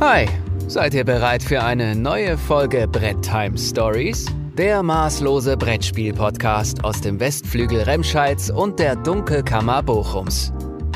[0.00, 0.26] Hi,
[0.66, 4.26] seid ihr bereit für eine neue Folge Brett Time Stories?
[4.58, 10.52] Der maßlose Brettspiel-Podcast aus dem Westflügel Remscheids und der Dunkelkammer Bochums.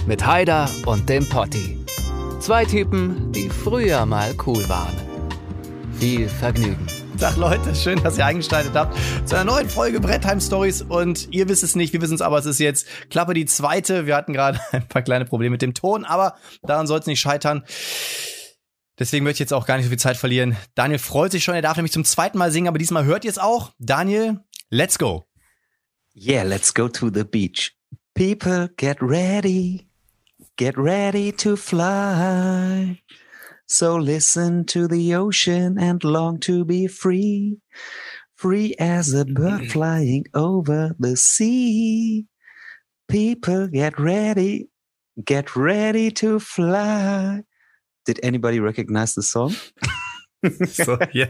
[0.06, 1.78] Mit Haider und dem Potti.
[2.40, 4.96] Zwei Typen, die früher mal cool waren.
[6.00, 6.86] Viel Vergnügen.
[7.20, 8.96] Tag Leute, schön, dass ihr eingeschaltet habt
[9.26, 12.38] zu einer neuen Folge Brettheim Stories und ihr wisst es nicht, wir wissen es aber,
[12.38, 14.06] es ist jetzt Klappe die zweite.
[14.06, 17.20] Wir hatten gerade ein paar kleine Probleme mit dem Ton, aber daran soll es nicht
[17.20, 17.62] scheitern.
[18.98, 20.56] Deswegen möchte ich jetzt auch gar nicht so viel Zeit verlieren.
[20.74, 23.30] Daniel freut sich schon, er darf nämlich zum zweiten Mal singen, aber diesmal hört ihr
[23.30, 23.72] es auch.
[23.78, 24.40] Daniel,
[24.70, 25.28] let's go.
[26.14, 27.76] Yeah, let's go to the beach.
[28.14, 29.88] People, get ready.
[30.56, 33.00] Get ready to fly.
[33.66, 37.60] So listen to the ocean and long to be free.
[38.34, 42.26] Free as a bird flying over the sea.
[43.08, 44.70] People, get ready.
[45.24, 47.44] Get ready to fly.
[48.08, 49.54] Did anybody recognize the song?
[50.66, 51.28] so, yeah.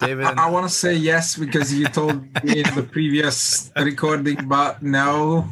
[0.00, 0.24] David.
[0.24, 4.82] I, I want to say yes because you told me in the previous recording, but
[4.82, 5.46] no.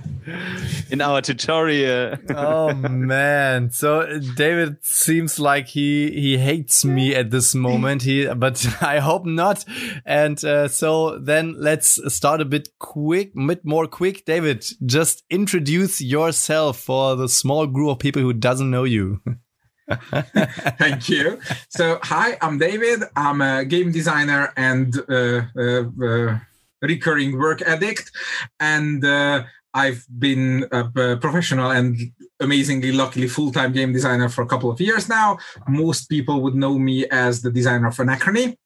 [0.89, 2.17] In our tutorial.
[2.35, 3.71] oh man.
[3.71, 8.01] So David seems like he he hates me at this moment.
[8.01, 9.63] He but I hope not.
[10.07, 14.25] And uh, so then let's start a bit quick, bit more quick.
[14.25, 19.21] David, just introduce yourself for the small group of people who doesn't know you.
[20.79, 21.39] Thank you.
[21.69, 23.05] So, hi, I'm David.
[23.15, 26.39] I'm a game designer and uh, uh, uh,
[26.83, 28.11] recurring work addict.
[28.59, 31.97] And uh, I've been a professional and
[32.41, 35.39] amazingly, luckily, full time game designer for a couple of years now.
[35.69, 38.57] Most people would know me as the designer of Anachrony,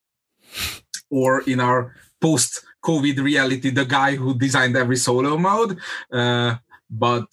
[1.10, 5.78] or in our post COVID reality, the guy who designed every solo mode.
[6.10, 6.56] Uh,
[6.88, 7.28] but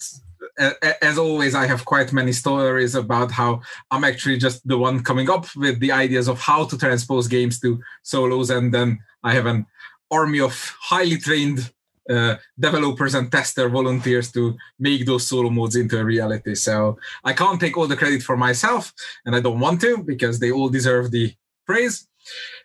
[0.58, 5.30] as always, I have quite many stories about how I'm actually just the one coming
[5.30, 9.46] up with the ideas of how to transpose games to solos, and then I have
[9.46, 9.66] an
[10.10, 11.70] army of highly trained
[12.10, 16.54] uh, developers and tester volunteers to make those solo modes into a reality.
[16.54, 18.92] So I can't take all the credit for myself,
[19.24, 21.34] and I don't want to because they all deserve the
[21.66, 22.08] praise.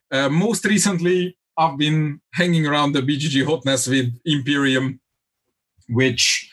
[0.09, 4.99] Uh, most recently, I've been hanging around the BGG hotness with Imperium,
[5.89, 6.49] which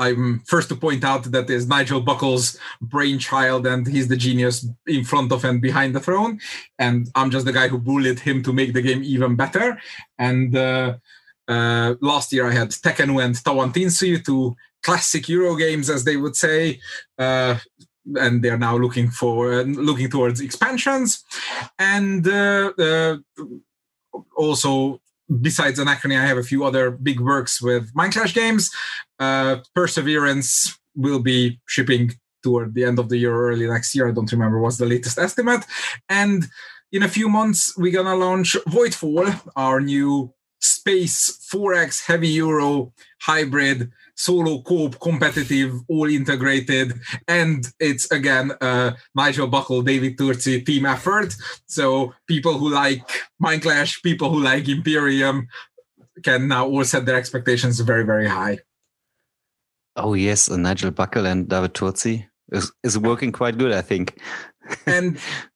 [0.00, 5.04] I'm first to point out that is Nigel Buckle's brainchild, and he's the genius in
[5.04, 6.40] front of and behind the throne.
[6.78, 9.78] And I'm just the guy who bullied him to make the game even better.
[10.18, 10.94] And uh,
[11.46, 16.34] uh, last year I had Tekhenu and Tawantinsuyu, two classic Euro games, as they would
[16.34, 16.80] say.
[17.18, 17.58] Uh,
[18.18, 21.22] and they're now looking for uh, looking towards expansions,
[21.78, 23.16] and uh, uh,
[24.36, 25.00] also
[25.40, 28.70] besides Anachrony, I have a few other big works with Mindclash games.
[29.18, 34.08] Uh, Perseverance will be shipping toward the end of the year early next year.
[34.08, 35.64] I don't remember what's the latest estimate.
[36.08, 36.48] And
[36.92, 42.92] in a few months, we're gonna launch Voidfall, our new space 4x heavy euro
[43.22, 46.92] hybrid solo co-op competitive all integrated
[47.26, 51.34] and it's again uh, nigel buckle david Turczi team effort.
[51.66, 53.02] So people who like
[53.38, 55.48] Mind Clash people who like imperium
[56.22, 58.58] can now all set their expectations very very high.
[59.96, 64.20] Oh yes nigel buckle and david Turczi is, is working quite good i think.
[64.86, 65.18] And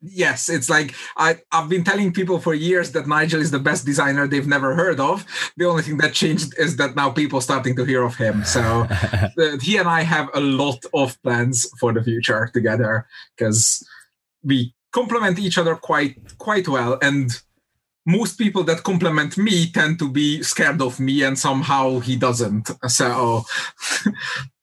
[0.00, 3.84] yes it's like I, i've been telling people for years that nigel is the best
[3.84, 5.26] designer they've never heard of.
[5.56, 8.44] The only thing that changed is that now people starting to hear of him.
[8.44, 9.28] So uh,
[9.60, 13.06] he and i have a lot of plans for the future together
[13.36, 13.86] because
[14.42, 16.98] we complement each other quite quite well.
[17.02, 17.30] And
[18.06, 22.70] most people that compliment me tend to be scared of me and somehow he doesn't.
[22.90, 23.44] So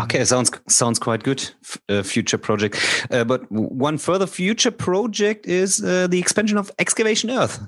[0.00, 1.50] Okay, sounds sounds quite good.
[1.88, 2.78] Uh, future project,
[3.10, 7.60] uh, but one further future project is uh, the expansion of Excavation Earth.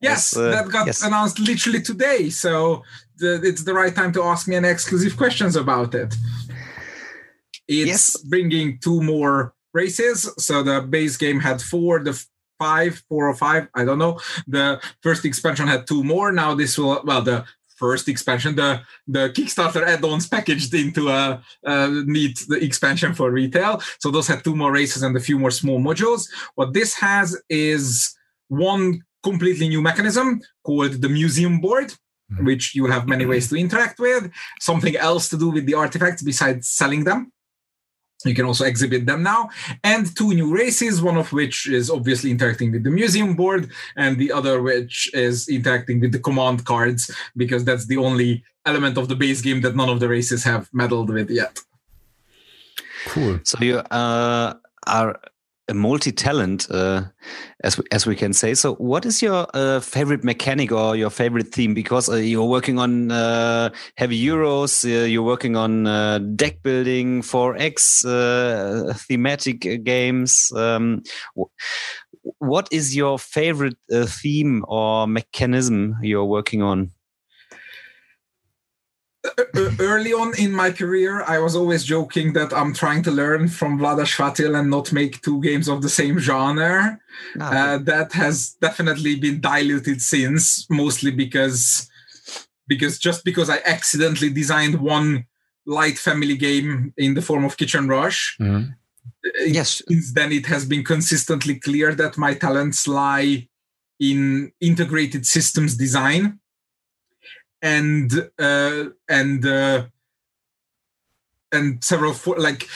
[0.00, 1.02] Yes, uh, that got yes.
[1.02, 2.28] announced literally today.
[2.28, 2.82] So
[3.16, 6.14] the, it's the right time to ask me any exclusive questions about it.
[7.68, 8.16] It's yes.
[8.18, 10.30] bringing two more races.
[10.36, 12.04] So the base game had four.
[12.04, 12.22] The
[12.58, 14.20] five, four or five, I don't know.
[14.46, 16.30] The first expansion had two more.
[16.30, 17.44] Now this will well the
[17.84, 18.70] first expansion, the
[19.16, 21.22] the Kickstarter add-ons packaged into a,
[21.74, 21.74] a
[22.16, 22.36] neat
[22.68, 23.72] expansion for retail.
[24.02, 26.22] So those had two more races and a few more small modules.
[26.58, 27.84] What this has is
[28.48, 28.86] one
[29.28, 30.26] completely new mechanism
[30.66, 31.88] called the museum board
[32.32, 32.44] mm-hmm.
[32.48, 34.30] which you have many ways to interact with
[34.60, 37.32] something else to do with the artifacts besides selling them
[38.28, 39.50] you can also exhibit them now.
[39.84, 44.18] And two new races one of which is obviously interacting with the museum board and
[44.18, 49.08] the other which is interacting with the command cards because that's the only element of
[49.08, 51.58] the base game that none of the races have meddled with yet.
[53.06, 53.40] Cool.
[53.42, 54.54] So you uh,
[54.86, 55.20] are
[55.72, 57.02] a multi-talent, uh,
[57.64, 58.54] as we, as we can say.
[58.54, 61.74] So, what is your uh, favorite mechanic or your favorite theme?
[61.74, 67.22] Because uh, you're working on uh, heavy euros, uh, you're working on uh, deck building,
[67.22, 68.02] 4X
[69.08, 70.52] thematic games.
[70.54, 71.02] Um,
[72.38, 76.92] what is your favorite theme or mechanism you're working on?
[79.78, 83.78] Early on in my career, I was always joking that I'm trying to learn from
[83.78, 86.98] Vlaada Chvátil and not make two games of the same genre.
[87.40, 87.44] Oh.
[87.44, 91.88] Uh, that has definitely been diluted since, mostly because
[92.66, 95.26] because just because I accidentally designed one
[95.66, 98.36] light family game in the form of Kitchen Rush.
[98.40, 98.72] Mm-hmm.
[99.46, 99.82] Yes.
[99.88, 103.48] Since then, it has been consistently clear that my talents lie
[104.00, 106.40] in integrated systems design
[107.62, 109.84] and uh, and uh,
[111.52, 112.68] and several for, like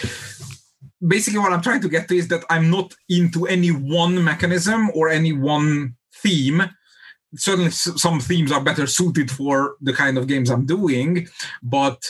[1.06, 4.90] basically what i'm trying to get to is that i'm not into any one mechanism
[4.94, 6.62] or any one theme.
[7.34, 11.28] Certainly some themes are better suited for the kind of games i'm doing
[11.62, 12.02] but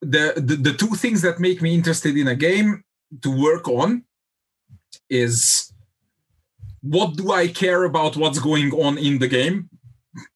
[0.00, 2.84] the, the the two things that make me interested in a game
[3.22, 4.04] to work on
[5.10, 5.72] is
[6.82, 9.68] what do i care about what's going on in the game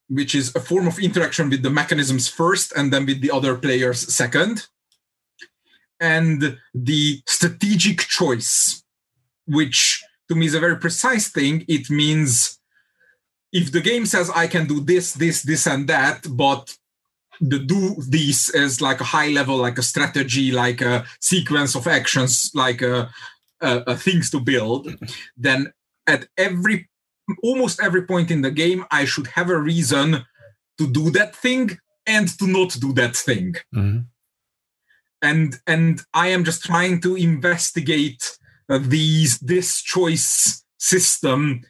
[0.09, 3.55] which is a form of interaction with the mechanisms first and then with the other
[3.55, 4.67] players second.
[5.99, 8.83] And the strategic choice,
[9.47, 11.65] which to me is a very precise thing.
[11.67, 12.59] It means
[13.51, 16.75] if the game says I can do this, this, this, and that, but
[17.39, 21.87] the do this is like a high level, like a strategy, like a sequence of
[21.87, 23.09] actions, like a,
[23.61, 24.93] a, a things to build,
[25.37, 25.71] then
[26.07, 26.89] at every
[27.41, 30.25] almost every point in the game, I should have a reason
[30.77, 33.55] to do that thing and to not do that thing.
[33.73, 33.99] Mm-hmm.
[35.21, 38.37] And and I am just trying to investigate
[38.69, 41.61] uh, these this choice system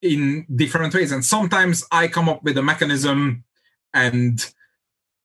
[0.00, 1.12] in different ways.
[1.12, 3.44] And sometimes I come up with a mechanism
[3.92, 4.44] and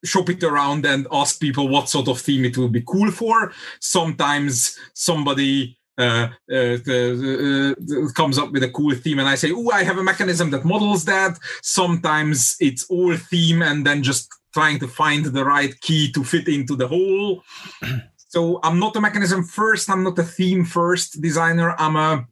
[0.04, 3.52] shop it around and ask people what sort of theme it will be cool for.
[3.80, 7.74] Sometimes somebody uh, uh, uh,
[8.13, 10.65] comes up with a cool theme and I say, oh, I have a mechanism that
[10.65, 11.38] models that.
[11.62, 16.47] Sometimes it's all theme and then just trying to find the right key to fit
[16.47, 17.44] into the whole.
[18.18, 22.27] so I'm not a mechanism first, I'm not a theme first designer, I'm a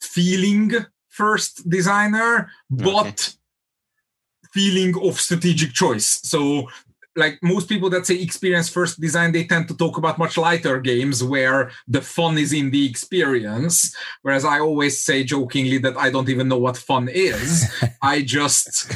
[0.00, 0.72] feeling
[1.08, 4.52] first designer, but okay.
[4.52, 6.20] feeling of strategic choice.
[6.22, 6.68] So
[7.16, 10.78] like most people that say experience first design they tend to talk about much lighter
[10.80, 13.94] games where the fun is in the experience.
[14.22, 17.72] Whereas i always say jokingly that i don't even know what fun is.
[18.02, 18.92] I just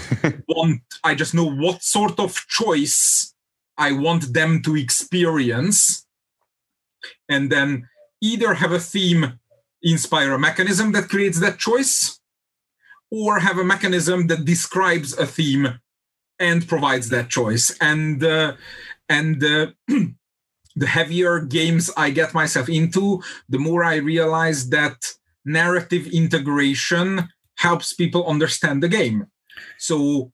[0.49, 3.35] want i just know what sort of choice
[3.79, 6.07] i want them to experience.
[7.29, 7.89] And then
[8.21, 9.41] either have a theme
[9.83, 12.21] inspire a mechanism that creates that choice
[13.11, 15.81] or have a mechanism that describes a theme
[16.41, 17.77] and provides that choice.
[17.81, 18.55] And uh,
[19.09, 19.67] and uh,
[20.77, 24.97] the heavier games I get myself into, the more I realize that
[25.45, 27.29] narrative integration
[27.59, 29.27] helps people understand the game.
[29.79, 30.33] So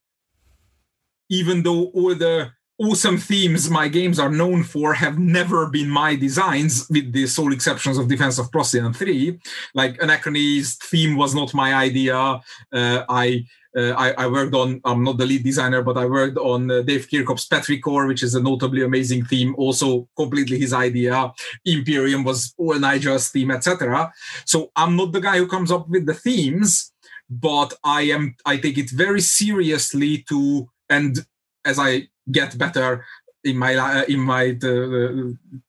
[1.28, 6.14] even though all the awesome themes my games are known for have never been my
[6.14, 9.38] designs, with the sole exceptions of Defense of Procyon 3.
[9.74, 12.16] Like Anachrony's theme was not my idea.
[12.16, 13.44] Uh, I
[13.76, 16.82] uh, I, I, worked on, I'm not the lead designer, but I worked on uh,
[16.82, 21.32] Dave Kirkop's Petrichor, which is a notably amazing theme, also completely his idea.
[21.64, 24.12] Imperium was all Nigel's theme, etc.
[24.44, 26.92] So I'm not the guy who comes up with the themes,
[27.28, 31.18] but I am, I take it very seriously to, and
[31.64, 33.04] as I get better
[33.44, 34.56] in my uh, in my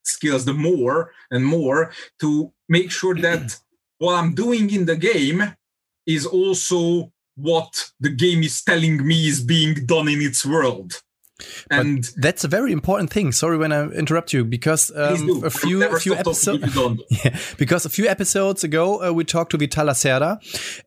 [0.03, 3.55] skills the more and more to make sure that
[3.99, 5.55] what i'm doing in the game
[6.07, 11.01] is also what the game is telling me is being done in its world.
[11.70, 13.32] And but that's a very important thing.
[13.32, 16.75] Sorry when I interrupt you because um, a few a few episodes
[17.10, 20.39] yeah, because a few episodes ago uh, we talked to Vital Lacerda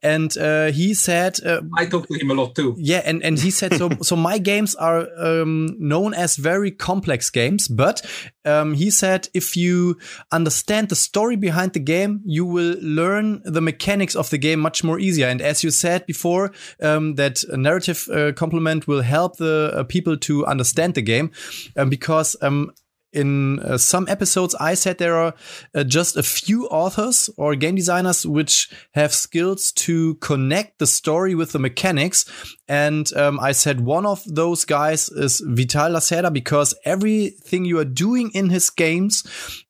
[0.03, 2.75] and uh, he said uh, I talked to him a lot too.
[2.79, 3.91] Yeah, and and he said so.
[4.03, 8.03] so my games are um, known as very complex games, but
[8.45, 9.99] um, he said if you
[10.33, 14.83] understand the story behind the game, you will learn the mechanics of the game much
[14.83, 15.27] more easier.
[15.27, 16.53] And as you said before,
[16.83, 21.31] um, that narrative uh, complement will help the uh, people to understand the game
[21.77, 22.73] um, because um,
[23.13, 25.35] in uh, some episodes i said there are
[25.75, 31.35] uh, just a few authors or game designers which have skills to connect the story
[31.35, 32.25] with the mechanics.
[32.69, 37.85] And um, i said one of those guys is vital lacerda because everything you are
[37.85, 39.25] doing in his games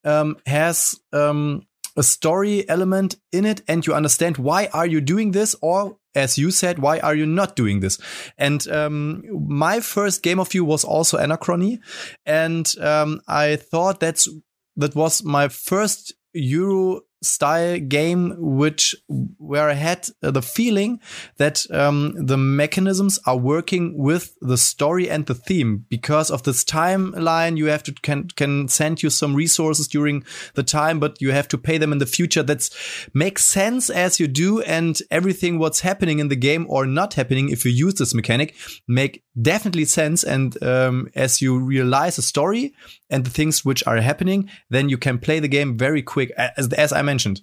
[0.05, 5.33] um, has um, a story element in it and you understand why are you doing
[5.33, 7.99] this or as you said why are you not doing this?
[8.38, 11.79] And um, my first game of you was also anachrony.
[12.26, 14.29] And um, i thought that's
[14.76, 18.95] that was my first euro style game which
[19.39, 21.00] where I had the feeling
[21.37, 25.85] that um, the mechanisms are working with the story and the theme.
[25.89, 30.25] Because of this timeline you have to can can send you some resources during
[30.55, 32.43] the time but you have to pay them in the future.
[32.43, 32.71] That's
[33.12, 37.50] makes sense as you do and everything what's happening in the game or not happening
[37.50, 38.55] if you use this mechanic
[38.89, 40.25] make definitely sense.
[40.25, 42.73] And um, as you realize the story
[43.11, 46.31] and the things which are happening then you can play the game very quick.
[46.37, 47.38] As, as I mentioned.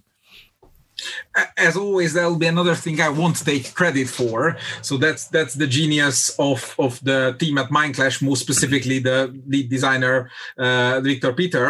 [1.68, 4.58] As always there will be another thing i won't take credit for.
[4.88, 6.18] So that's that's the genius
[6.50, 9.18] of of the team at mindclash more specifically the
[9.52, 10.16] lead designer
[10.66, 11.68] uh, Viktor Péter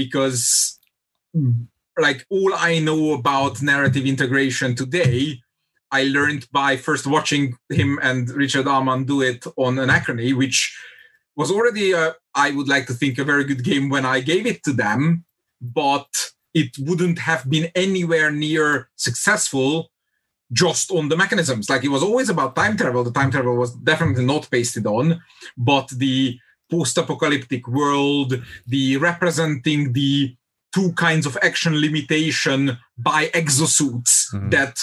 [0.00, 0.38] because
[2.06, 5.16] like all i know about narrative integration today
[5.98, 7.44] i learned by first watching
[7.80, 10.58] him and richard Amann do it on anachrony which
[11.36, 14.46] was already a, I would like to think a very good game when i gave
[14.46, 15.24] it to them.
[15.60, 16.06] But
[16.54, 19.90] it wouldn't have been anywhere near successful
[20.52, 21.68] just on the mechanisms.
[21.68, 23.02] Like it was always about time travel.
[23.02, 25.20] The time travel was definitely not pasted on,
[25.56, 26.38] but the
[26.70, 30.36] post-apocalyptic world, the representing the
[30.74, 34.50] two kinds of action limitation by exosuits mm-hmm.
[34.50, 34.80] that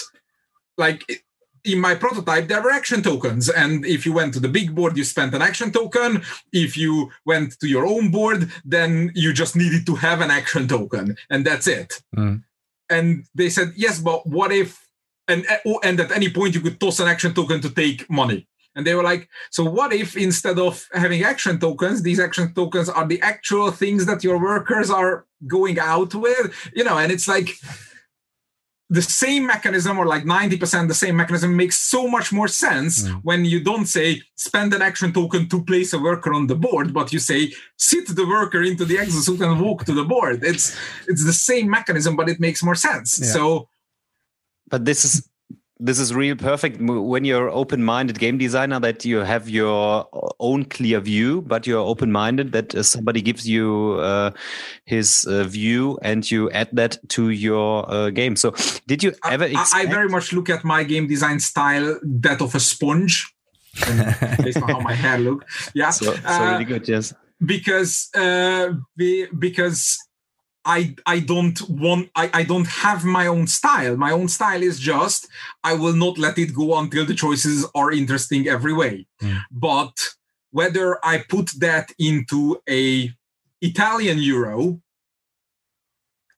[0.77, 1.25] like
[1.63, 3.49] in my prototype, there were action tokens.
[3.49, 6.23] And if you went to the big board, you spent an action token.
[6.51, 10.67] If you went to your own board, then you just needed to have an action
[10.67, 11.15] token.
[11.29, 12.01] And that's it.
[12.15, 12.43] Mm.
[12.89, 14.87] And they said, yes, but what if,
[15.27, 18.47] and, oh, and at any point you could toss an action token to take money.
[18.75, 22.87] And they were like, so what if instead of having action tokens, these action tokens
[22.87, 26.71] are the actual things that your workers are going out with?
[26.73, 27.49] You know, and it's like,
[28.91, 33.21] the same mechanism or like 90% the same mechanism makes so much more sense mm.
[33.23, 36.93] when you don't say spend an action token to place a worker on the board
[36.93, 40.77] but you say sit the worker into the exosuit and walk to the board it's
[41.07, 43.27] it's the same mechanism but it makes more sense yeah.
[43.27, 43.69] so
[44.67, 45.25] but this is
[45.81, 46.79] this is real perfect.
[46.79, 50.07] When you're open-minded game designer that you have your
[50.39, 54.31] own clear view but you're open-minded that uh, somebody gives you uh,
[54.85, 58.35] his uh, view and you add that to your uh, game.
[58.35, 58.53] So
[58.85, 62.53] did you ever I, I, very much look at my game design style that of
[62.53, 63.33] a sponge.
[64.43, 65.45] Based on how my hair look.
[65.73, 67.13] Yeah so, so really uh, good yes.
[67.43, 68.73] because uh,
[69.39, 69.97] because
[70.65, 73.97] I I don't want I, I don't have my own style.
[73.97, 75.27] My own style is just
[75.63, 79.07] I will not let it go until the choices are interesting every way.
[79.21, 79.41] Mm.
[79.51, 79.97] But
[80.51, 83.11] whether I put that into a
[83.61, 84.81] Italian Euro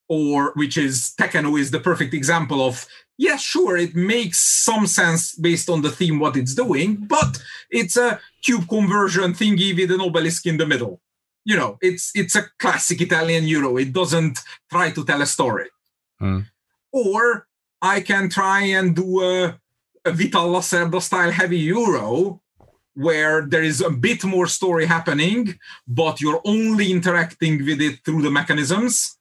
[0.07, 2.85] or which is Tekhenu is the perfect example of
[3.17, 7.95] yeah, sure, it makes some sense based on the theme what it's doing, but it's
[7.95, 10.99] a cube conversion thingy with an obelisk in the middle
[11.45, 15.69] you know it's it's a classic italian euro it doesn't try to tell a story
[16.21, 16.45] mm.
[16.91, 17.47] or
[17.81, 19.59] i can try and do a,
[20.05, 22.39] a vital lacerda style heavy euro
[22.95, 25.57] where there is a bit more story happening
[25.87, 29.17] but you're only interacting with it through the mechanisms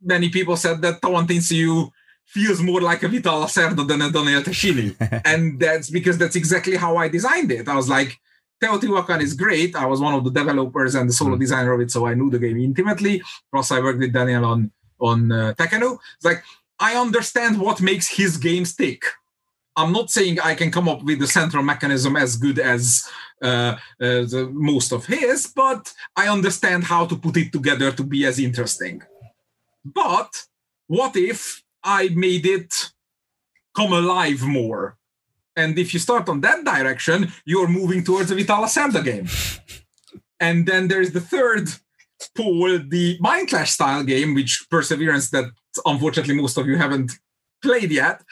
[0.00, 1.90] many people said that Tawantinsuyu
[2.26, 5.22] feels more like a Vital Lacerda than a Daniele Tascini.
[5.24, 7.68] and that's because that's exactly how I designed it.
[7.68, 8.18] I was like,
[8.62, 9.74] Teotihuacan is great.
[9.74, 11.40] I was one of the developers and the solo mm.
[11.40, 13.20] designer of it, so I knew the game intimately.
[13.50, 15.98] Plus, I worked with Daniel on on uh, Tekhenu.
[16.16, 16.44] It's like
[16.78, 19.04] I understand what makes his game stick.
[19.76, 23.08] I'm not saying I can come up with the central mechanism as good as
[23.42, 28.04] uh, uh, the, most of his, but I understand how to put it together to
[28.04, 29.02] be as interesting.
[29.84, 30.30] But
[30.86, 32.92] what if I made it
[33.74, 34.98] come alive more?
[35.56, 39.28] And if you start on that direction, you're moving towards a Vital Lacerda game.
[40.40, 41.68] and then there's the third
[42.34, 45.46] pool, the Mind Clash style game, which Perseverance, that
[45.84, 47.12] unfortunately most of you haven't
[47.62, 48.22] played yet,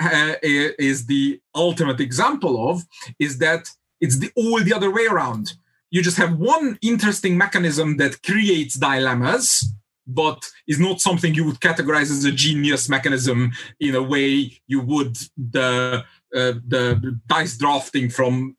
[0.00, 2.84] uh, is the ultimate example of,
[3.18, 3.68] is that
[4.00, 5.54] it's the all the other way around.
[5.90, 9.72] You just have one interesting mechanism that creates dilemmas,
[10.06, 14.80] but is not something you would categorize as a genius mechanism in a way you
[14.80, 18.56] would the the dice drafting from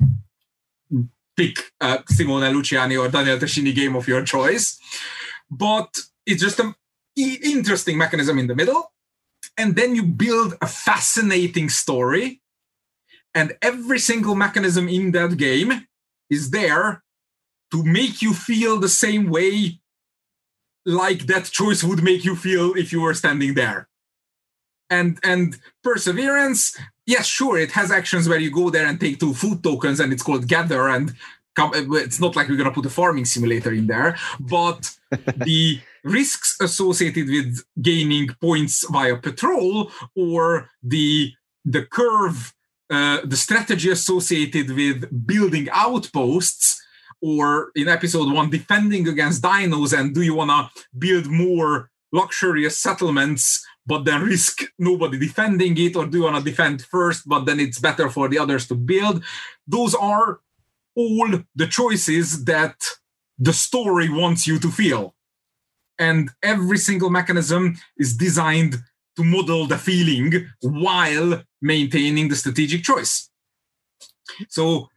[1.36, 4.80] pick uh, Simone Luciani or Daniel Tascini game of your choice.
[5.50, 5.96] But
[6.26, 6.74] it's just an
[7.16, 8.92] interesting mechanism in the middle.
[9.58, 12.42] And then you build a fascinating story.
[13.34, 15.88] And every single mechanism in that game
[16.30, 17.04] is there
[17.72, 19.80] to make you feel the same way
[20.86, 23.90] like that choice would make you feel if you were standing there.
[24.90, 29.34] And and perseverance, yes, sure, it has actions where you go there and take two
[29.34, 30.90] food tokens, and it's called gather.
[30.90, 31.16] And
[31.56, 34.96] come, it's not like we're gonna put a farming simulator in there, but
[35.38, 41.34] the risks associated with gaining points via patrol or the
[41.66, 42.54] the curve,
[42.90, 46.82] uh, the strategy associated with building outposts
[47.22, 52.78] or in episode one defending against dinos and do you want to build more luxurious
[52.78, 57.46] settlements but then risk nobody defending it or do you want to defend first but
[57.46, 59.24] then it's better for the others to build.
[59.65, 60.39] Those are
[60.96, 62.75] all the choices that
[63.39, 65.15] the story wants you to feel.
[66.00, 68.75] And every single mechanism is designed
[69.15, 73.29] to model the feeling while maintaining the strategic choice.
[74.50, 74.89] So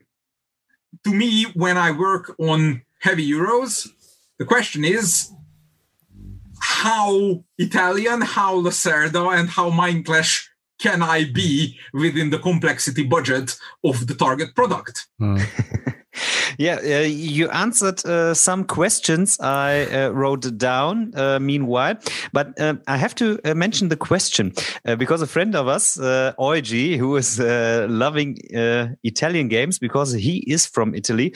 [1.03, 3.87] to me, when I work on heavy euros,
[4.37, 5.31] the question is
[6.71, 10.47] how Italian, how Lacerda, and how Mindclash
[10.79, 15.07] can I be within the complexity budget of the target product?
[15.21, 15.41] Mm.
[16.57, 21.95] yeah, uh, you answered uh, some questions I uh, wrote down uh, meanwhile,
[22.33, 24.53] but uh, I have to uh, mention the question
[24.97, 28.37] because a friend of us, uh, Oigi, who is loving
[29.03, 31.35] Italian games because he is from Italy,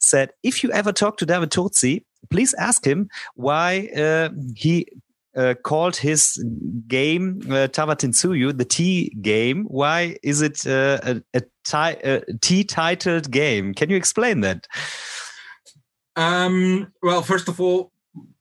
[0.00, 3.88] said, if you ever talk to David Turczi, please ask him why
[4.56, 4.86] he
[5.36, 6.44] uh, called his
[6.88, 9.64] game uh, Tawantinsuyu the T game.
[9.64, 13.74] Why is it uh, a, a, ti- a T titled game?
[13.74, 14.66] Can you explain that?
[16.16, 17.90] Um, well, first of all,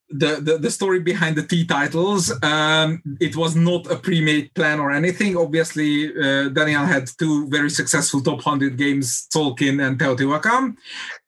[0.10, 4.80] the, the, the story behind the T titles, um, it was not a pre-made plan
[4.80, 5.36] or anything.
[5.36, 10.76] Obviously, uh, Daniel had two very successful top 100 games, Tzolk'in and Teotihuacan.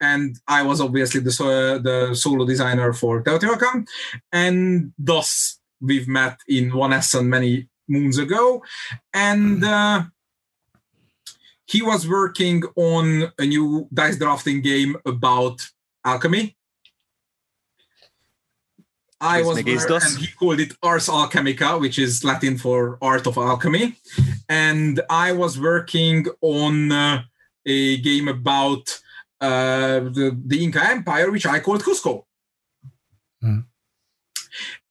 [0.00, 3.86] And I was obviously the, uh, the solo designer for Teotihuacan.
[4.32, 8.62] And thus, we've met in one Essen many moons ago.
[9.12, 10.04] And uh,
[11.66, 15.66] he was working on a new dice drafting game about
[16.04, 16.56] alchemy
[19.20, 23.38] I was there, and he called it Ars Alchemica, which is Latin for art of
[23.38, 23.96] alchemy.
[24.48, 27.22] And I was working on uh,
[27.64, 29.00] a game about
[29.40, 32.24] uh, the, the Inca Empire, which I called Cusco.
[33.42, 33.64] Mm.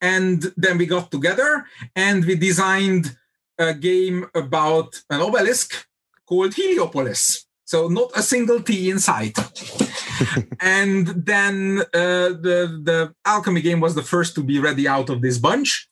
[0.01, 3.17] And then we got together and we designed
[3.57, 5.87] a game about an obelisk
[6.25, 7.44] called Heliopolis.
[7.65, 9.37] So not a single T in sight.
[10.61, 15.21] and then uh, the the alchemy game was the first to be ready out of
[15.21, 15.87] this bunch,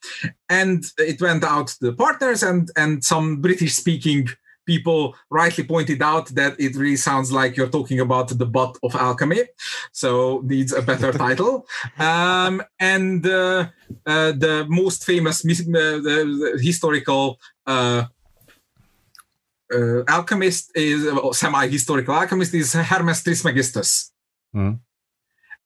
[0.50, 4.30] and it went out to the partners and and some British speaking
[4.66, 8.96] people rightly pointed out that it really sounds like you're talking about the butt of
[8.96, 9.44] alchemy.
[9.92, 11.68] So needs a better title.
[12.00, 13.68] Um, and uh,
[14.06, 17.40] uh, the most famous uh, the, the historical
[19.72, 24.12] uh, uh, alchemist is uh, semi-historical alchemist is Hermes Trismegistus.
[24.56, 24.80] Mm.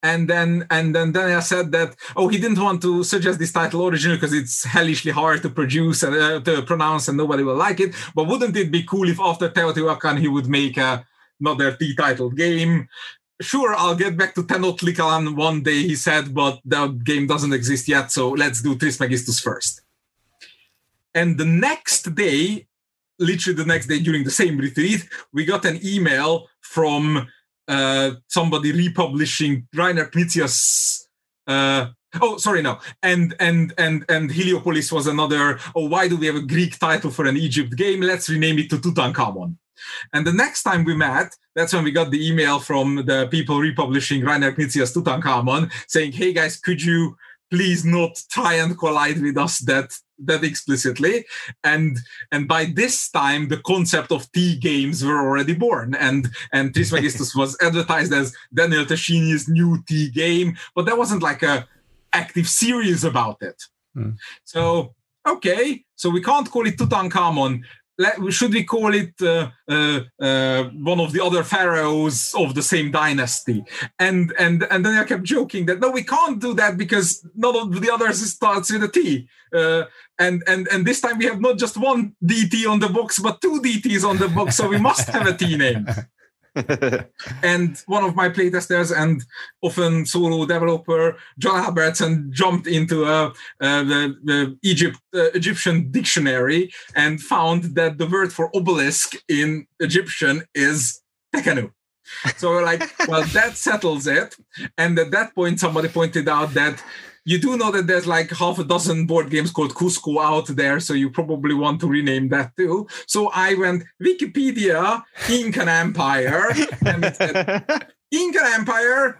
[0.04, 3.88] And then and then Daniel said that oh he didn't want to suggest this title
[3.88, 7.80] originally because it's hellishly hard to produce and uh, to pronounce and nobody will like
[7.80, 7.96] it.
[8.14, 11.06] But wouldn't it be cool if after Teotihuacan he would make a,
[11.40, 12.88] another T-titled game?
[13.42, 17.88] Sure, I'll get back to Tenochtitlan one day, he said, but the game doesn't exist
[17.88, 19.82] yet, so let's do Trismegistus first.
[21.14, 22.67] And the next day,
[23.20, 27.28] literally the next day during the same retreat, we got an email from
[27.68, 31.08] uh, somebody republishing Reiner Knizia's.
[31.46, 31.88] Uh,
[32.22, 35.60] oh, sorry, no, and and and and Heliopolis was another.
[35.76, 38.02] Oh, why do we have a Greek title for an Egypt game?
[38.02, 39.56] Let's rename it to Tutankhamun.
[40.14, 43.60] And the next time we met, that's when we got the email from the people
[43.60, 47.18] republishing Reiner Knizia's Tutankhamun saying, "Hey guys, could you
[47.50, 51.26] please not try and collide with us that that explicitly.
[51.64, 51.98] And
[52.32, 55.96] and by this time the concept of t games were already born.
[55.96, 61.44] And and trismegistus was advertised as daniel tascini's new t game but there wasn't like
[61.44, 61.68] a
[62.14, 63.62] active series about it.
[63.96, 64.16] Mm.
[64.44, 64.94] so
[65.28, 65.84] okay.
[65.96, 67.62] So we can't call it tutankhamun
[68.30, 72.92] should we call it uh, uh, uh, one of the other pharaohs of the same
[72.92, 73.64] dynasty?
[74.00, 77.56] And and and then I kept joking that no, we can't do that because none
[77.56, 79.28] of the others starts with a T.
[79.54, 79.84] Uh,
[80.20, 83.42] and and and this time we have not just one DT on the box, but
[83.42, 85.88] two DTs on the box, so we must have a T name.
[87.44, 89.24] and one of my playtesters and
[89.62, 96.72] often solo developer, John Albertson, jumped into uh, uh, the, the Egypt uh, Egyptian dictionary
[96.96, 101.02] and found that the word for obelisk in Egyptian is
[101.36, 101.72] tekenu.
[102.38, 104.36] So we're like, well, that settles it.
[104.78, 106.82] And at that point, somebody pointed out that
[107.28, 110.80] you do know that there's like half a dozen board games called Cusco out there,
[110.80, 112.88] so you probably want to rename that too.
[113.06, 116.48] So I went Wikipedia Incan Empire,
[116.86, 119.20] and it said Incan Empire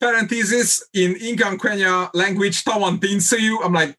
[0.00, 3.58] parenthesis in Incan Quechua language Tawantinsuyu.
[3.64, 3.96] I'm like,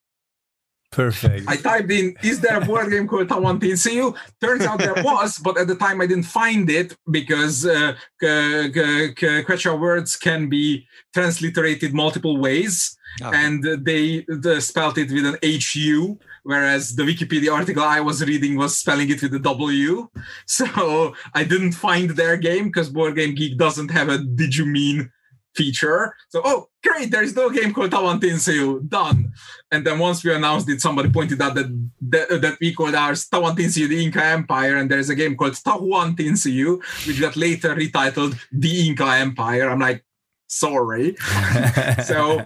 [0.91, 1.47] Perfect.
[1.47, 4.15] I typed in, is there a board game called Tawantinsuyu?
[4.41, 8.71] Turns out there was, but at the time I didn't find it because uh, k-
[8.73, 12.97] k- k- Quechua words can be transliterated multiple ways.
[13.21, 13.31] Oh.
[13.33, 18.55] And they, they spelled it with an HU, whereas the Wikipedia article I was reading
[18.55, 20.09] was spelling it with a W.
[20.47, 24.65] So I didn't find their game because Board Game Geek doesn't have a Did You
[24.65, 25.11] Mean
[25.55, 26.15] feature.
[26.29, 28.87] So, oh, great, there is no game called Tawantinsuyu.
[28.87, 29.33] Done.
[29.71, 32.95] And then once we announced it, somebody pointed out that that, uh, that we called
[32.95, 38.39] ours Tawantinsuyu, the Inca Empire, and there's a game called Tahuantinsuyu, which got later retitled
[38.51, 39.69] The Inca Empire.
[39.69, 40.03] I'm like,
[40.47, 41.15] sorry.
[42.05, 42.45] so,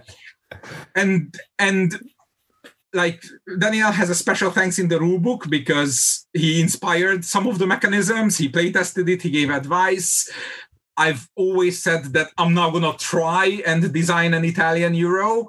[0.94, 1.98] and and
[2.94, 3.22] like
[3.58, 8.38] Daniel has a special thanks in the rulebook because he inspired some of the mechanisms.
[8.38, 9.22] He play tested it.
[9.22, 10.30] He gave advice.
[10.96, 15.48] I've always said that I'm not gonna try and design an Italian euro.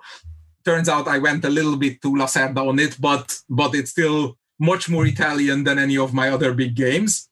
[0.63, 4.37] Turns out I went a little bit too Lacerda on it, but but it's still
[4.59, 7.29] much more Italian than any of my other big games.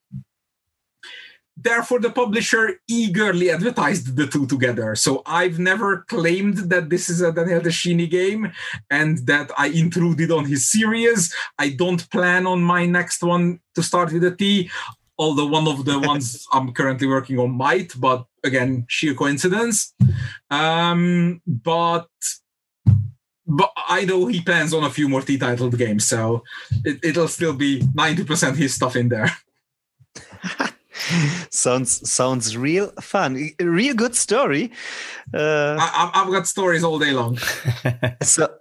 [1.55, 4.95] Therefore, the publisher eagerly advertised the two together.
[4.95, 8.51] So I've never claimed that this is a Daniel Tascini game
[8.89, 11.33] and that I intruded on his series.
[11.59, 14.71] I don't plan on my next one to start with a T
[15.17, 19.93] although one of the ones I'm currently working on might, but again, sheer coincidence.
[20.49, 22.07] Um, but
[23.45, 26.43] but I know he plans on a few more T-titled games, so
[26.85, 29.31] it, it'll still be 90% his stuff in there.
[31.49, 33.49] sounds sounds real fun.
[33.59, 34.71] Real good story.
[35.33, 37.37] Uh, I, I've got stories all day long.
[38.21, 38.53] so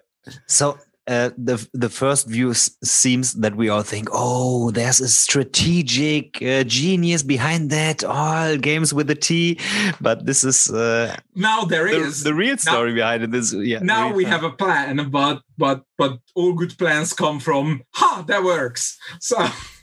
[0.46, 5.08] so uh, the the first view s- seems that we all think, oh, there's a
[5.08, 8.04] strategic uh, genius behind that.
[8.04, 9.58] All games with a T,
[10.00, 12.22] but this is uh, Now there the, is.
[12.22, 13.34] the real story behind it.
[13.34, 13.80] Is yeah.
[13.82, 18.44] now we have a plan, but but but all good plans come from ha that
[18.44, 18.96] works.
[19.20, 19.36] So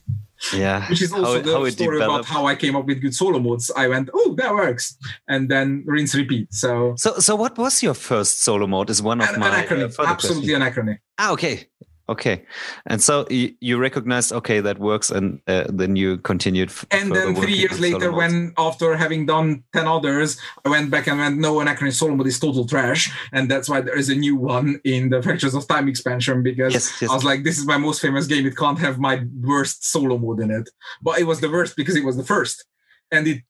[0.53, 3.15] yeah, which is also how, the how story about how I came up with good
[3.15, 3.71] solo modes.
[3.75, 4.97] I went, oh, that works,
[5.27, 6.53] and then rinse repeat.
[6.53, 8.89] So So so what was your first solo mode?
[8.89, 10.53] Is one of an, my anachrony, uh, absolutely questions.
[10.55, 10.97] anachrony.
[11.17, 11.67] Ah, okay.
[12.09, 12.43] Okay.
[12.87, 15.11] And so you, you recognized, okay, that works.
[15.11, 16.71] And uh, then you continued.
[16.89, 21.19] And then three years later, when after having done 10 others, I went back and
[21.19, 23.11] went, no, Anachrony solo mode is total trash.
[23.31, 26.73] And that's why there is a new one in the Fractures of Time expansion because
[26.73, 27.11] Yes, yes.
[27.11, 28.47] I was like, this is my most famous game.
[28.47, 30.67] It can't have my worst solo mode in it.
[31.03, 32.65] But it was the worst because it was the first.
[33.11, 33.43] And it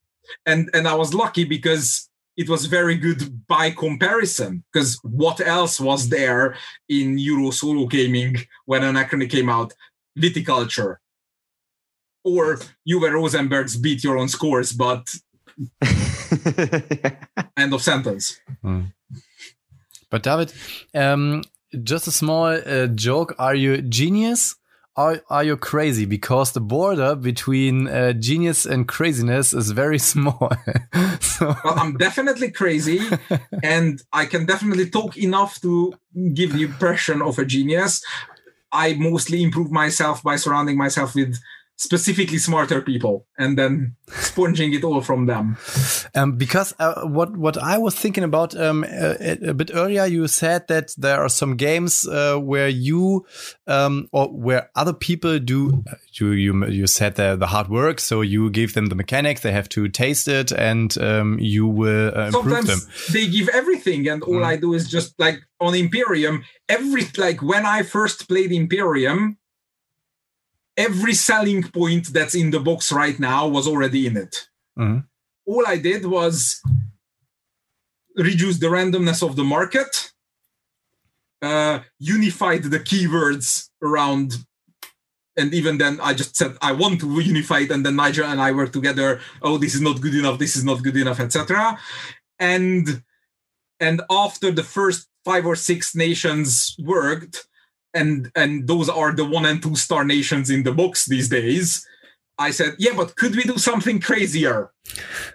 [0.45, 2.08] and and I was lucky because
[2.39, 4.63] it was very good by comparison.
[4.71, 6.55] Because what else was there
[6.87, 9.73] in Euro solo gaming when Anachrony came out?
[10.17, 10.95] Viticulture
[12.23, 15.05] or Uwe Rosenberg's beat your own scores, but
[17.57, 18.39] end of sentence.
[20.09, 20.53] But David,
[20.93, 21.43] um,
[21.83, 23.35] just a small uh, joke.
[23.37, 24.55] Are you genius?
[24.99, 26.03] Or are you crazy?
[26.03, 30.51] Because the border between uh, genius and craziness is very small.
[31.21, 32.99] so, Well, I'm definitely crazy,
[33.63, 35.93] and I can definitely talk enough to
[36.33, 38.03] give the impression of a genius.
[38.73, 41.39] I mostly improve myself by surrounding myself with
[41.79, 45.57] specifically smarter people and then sponging it all from them.
[46.13, 50.27] um, because uh, what what I was thinking about um, a, a bit earlier, you
[50.27, 53.25] said that there are some games uh, where you
[53.65, 55.83] um, or where other people do.
[56.19, 59.41] You you you said the the hard work, so you give them the mechanics.
[59.41, 62.65] They have to taste it, and um, you will uh, improve them.
[62.65, 67.41] sometimes they give everything and all i do is just like on imperium every like
[67.41, 69.37] when i first played imperium
[70.87, 74.33] every selling point that's in the box right now was already in it
[74.77, 74.99] Mhm.
[75.45, 76.61] all i did was
[78.15, 79.91] reduce the randomness of the market
[81.41, 84.27] uh, unified the keywords around
[85.37, 88.41] and even then i just said i want to unify it and then nigel and
[88.41, 91.77] i worked together oh this is not good enough this is not good enough etc
[92.39, 93.03] and
[93.79, 97.47] and after the first five or six nations worked
[97.93, 101.85] and and those are the one and two star nations in the box these days
[102.37, 104.71] i said yeah but could we do something crazier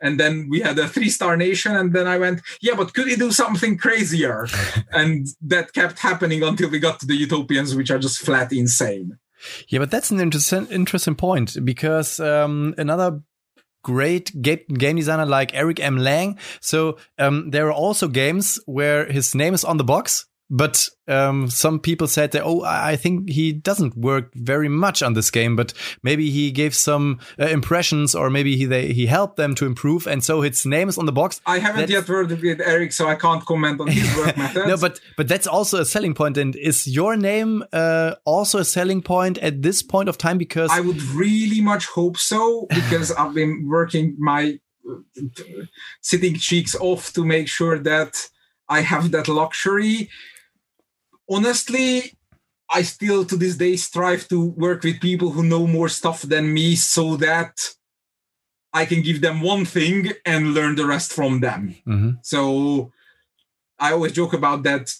[0.02, 3.06] and then we had a three star nation and then i went yeah but could
[3.06, 4.46] we do something crazier
[4.92, 9.18] and that kept happening until we got to the utopians which are just flat insane
[9.68, 13.20] Yeah, but that's an interesting interesting point because um, another
[13.84, 15.98] great game designer like Eric M.
[15.98, 16.38] Lang.
[16.60, 20.26] So um, there are also games where his name is on the box.
[20.50, 25.14] But um, some people said that oh i think he doesn't work very much on
[25.14, 29.36] this game but maybe he gave some uh, impressions or maybe he they, he helped
[29.36, 31.40] them to improve and so his name is on the box.
[31.46, 34.66] I haven't that's, yet worked with eric so i can't comment on his work methods.
[34.66, 36.36] No but but that's also a selling point.
[36.36, 40.38] And is your name uh, also a selling point at this point of time?
[40.38, 44.58] Because i would really much hope so because i've been working my
[44.90, 45.24] uh,
[46.00, 48.28] sitting cheeks off to make sure that
[48.68, 50.08] i have that luxury
[51.30, 52.12] honestly,
[52.70, 56.52] I still to this day strive to work with people who know more stuff than
[56.52, 57.58] me so that
[58.72, 61.76] I can give them one thing and learn the rest from them.
[61.86, 62.10] Mm-hmm.
[62.22, 62.90] So
[63.78, 64.92] I always joke about that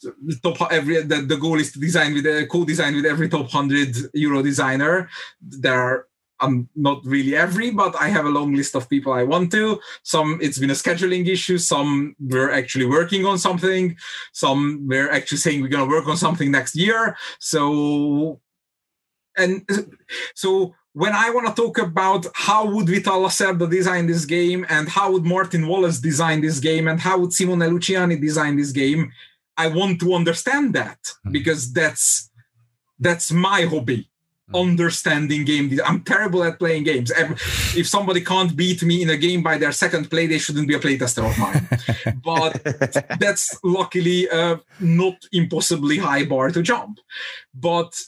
[0.43, 3.97] top every that the goal is to design with a co-design with every top 100
[4.15, 5.09] euro designer.
[5.41, 6.07] There are
[6.45, 9.81] I'm not really every, but I have a long list of people I want to.
[10.03, 11.59] Some it's been a scheduling issue.
[11.59, 13.97] Some we're actually working on something.
[14.33, 17.17] Some we're actually saying we're going to work on something next year.
[17.39, 18.41] So,
[19.37, 19.69] and
[20.35, 24.89] so when I want to talk about how would Vital Lacerda design this game and
[24.89, 29.13] how would Martin Wallace design this game and how would Simone Luciani design this game,
[29.57, 31.33] I want to understand that mm-hmm.
[31.33, 32.31] because that's
[32.99, 34.09] that's my hobby.
[34.53, 34.61] Mm.
[34.61, 35.81] understanding game.
[35.87, 37.11] I'm terrible at playing games.
[37.75, 40.75] If somebody can't beat me in a game by their second play, they shouldn't be
[40.75, 42.21] a playtester of mine.
[42.25, 42.63] but
[43.19, 46.99] that's luckily a not impossibly high bar to jump.
[47.55, 47.99] But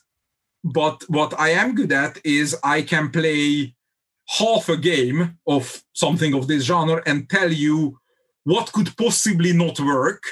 [0.63, 3.75] but what I am good at is I can play
[4.29, 7.99] half a game of something of this genre and tell you
[8.45, 10.23] what could possibly not work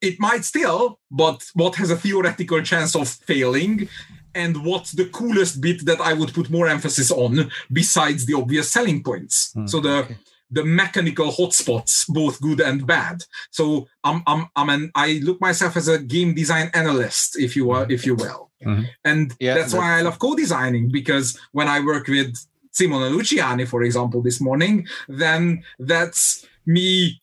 [0.00, 3.88] it might still, but what has a theoretical chance of failing,
[4.34, 8.70] and what's the coolest bit that I would put more emphasis on besides the obvious
[8.70, 9.52] selling points.
[9.54, 10.16] Mm, so the okay.
[10.50, 13.24] the mechanical hotspots, both good and bad.
[13.50, 17.70] So I'm I'm I'm an I look myself as a game design analyst, if you
[17.70, 18.84] are, if you will, mm-hmm.
[19.04, 22.36] and yeah, that's, that's why I love co-designing because when I work with
[22.72, 27.20] Simone Luciani, for example, this morning, then that's me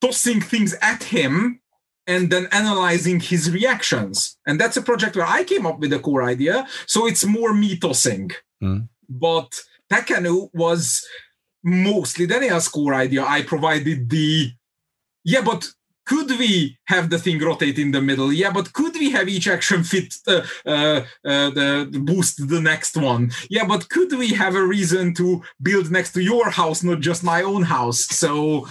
[0.00, 1.60] tossing things at him
[2.08, 4.38] and then analyzing his reactions.
[4.46, 6.66] And that's a project where I came up with the core idea.
[6.86, 8.30] So it's more me tossing.
[8.62, 8.88] Mm.
[9.08, 9.50] But
[9.92, 11.06] Tekhenu was
[11.62, 13.24] mostly Daniel's core idea.
[13.24, 14.50] I provided the,
[15.22, 15.68] yeah, but
[16.08, 18.32] could we have the thing rotate in the middle?
[18.32, 22.96] Yeah, but could we have each action fit uh, uh, uh, the, boost the next
[22.96, 23.30] one?
[23.50, 27.22] Yeah, but could we have a reason to build next to your house, not just
[27.22, 28.00] my own house?
[28.22, 28.66] So,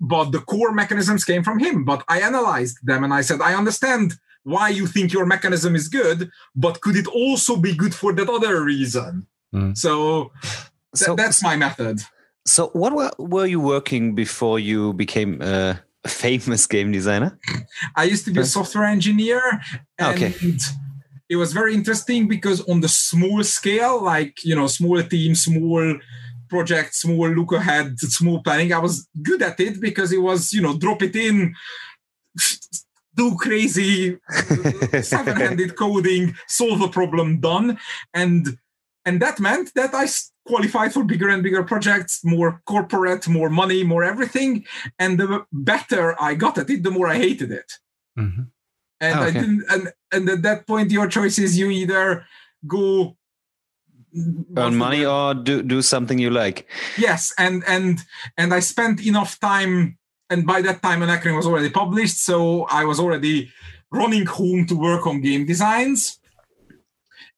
[0.00, 1.84] but the core mechanisms came from him.
[1.84, 5.86] But I analyzed them and I said, I understand why you think your mechanism is
[5.88, 9.26] good, but could it also be good for that other reason?
[9.54, 9.78] Mm.
[9.78, 12.00] So, th- so, that's my method.
[12.44, 15.40] So, what were, were you working before you became?
[16.06, 17.38] Famous game designer?
[17.96, 19.40] I used to be a software engineer.
[20.00, 20.56] Ah, and okay.
[21.28, 25.96] It was very interesting because on the small scale, like, you know, small team, small
[26.48, 30.60] project, small look ahead, small planning, I was good at it because it was, you
[30.60, 31.54] know, drop it in,
[33.16, 34.18] do crazy
[35.02, 37.78] seven-handed coding, solve a problem, done.
[38.12, 38.58] And
[39.04, 40.06] and that meant that I
[40.46, 44.64] qualified for bigger and bigger projects, more corporate, more money, more everything.
[44.98, 47.72] And the better I got at it, the more I hated it.
[48.18, 48.42] Mm-hmm.
[49.00, 49.26] And okay.
[49.26, 49.64] I didn't.
[49.70, 52.24] And and at that point, your choice is you either
[52.66, 53.16] go
[54.56, 56.66] earn money or do do something you like.
[56.96, 58.00] Yes, and and
[58.38, 59.98] and I spent enough time.
[60.30, 63.52] And by that time, Anachrony was already published, so I was already
[63.92, 66.18] running home to work on game designs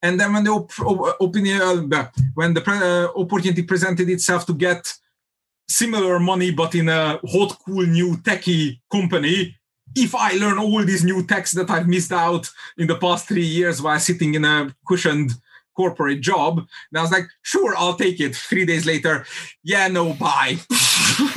[0.03, 4.55] and then when the op- opinion, uh, when the pre- uh, opportunity presented itself to
[4.55, 4.93] get
[5.69, 9.57] similar money but in a hot, cool new techie company,
[9.95, 13.45] if I learn all these new techs that I've missed out in the past three
[13.45, 15.33] years while sitting in a cushioned
[15.77, 16.59] corporate job.
[16.59, 18.35] And I was like, sure, I'll take it.
[18.35, 19.27] Three days later,
[19.63, 20.57] yeah, no, bye.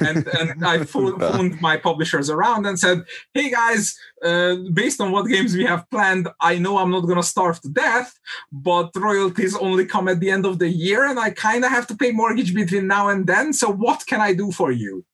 [0.00, 3.04] and, and I phoned my publishers around and said,
[3.34, 7.20] hey guys, uh, based on what games we have planned, I know I'm not going
[7.20, 8.18] to starve to death,
[8.50, 11.86] but royalties only come at the end of the year and I kind of have
[11.88, 13.52] to pay mortgage between now and then.
[13.52, 15.04] So what can I do for you?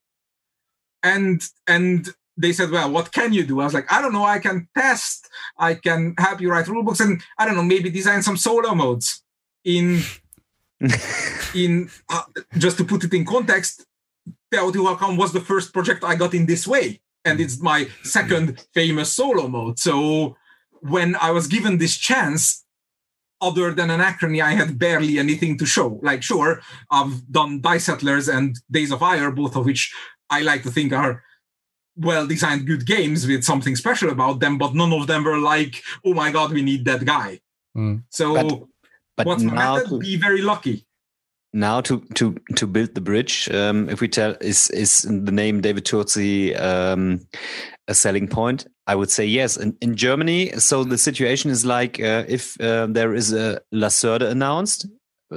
[1.02, 3.60] And and they said, well, what can you do?
[3.60, 4.24] I was like, I don't know.
[4.24, 5.28] I can test.
[5.58, 8.74] I can help you write rule books, and I don't know, maybe design some solo
[8.74, 9.22] modes.
[9.64, 10.00] In
[11.54, 12.22] in uh,
[12.56, 13.84] just to put it in context,
[14.52, 19.12] Teotihuacan was the first project I got in this way, and it's my second famous
[19.12, 19.78] solo mode.
[19.78, 20.36] So
[20.80, 22.64] when I was given this chance,
[23.40, 26.00] other than Anachrony, I had barely anything to show.
[26.02, 29.94] Like, sure, I've done Dice Settlers and Days of Ire, both of which
[30.30, 31.22] I like to think are
[32.00, 35.82] well designed good games with something special about them, but none of them were like,
[36.04, 37.40] oh my god, we need that guy.
[37.76, 38.02] Mm.
[38.10, 38.66] So But-
[39.16, 39.90] But what's my now method?
[39.90, 40.86] to, Be very lucky.
[41.52, 45.60] now to to to build the bridge, um, if we tell is is the name
[45.60, 47.20] David Turczi um,
[47.88, 48.66] a selling point?
[48.86, 49.56] I would say yes.
[49.56, 54.30] In, in Germany, so the situation is like uh, if uh, there is a Lacerda
[54.30, 54.86] announced,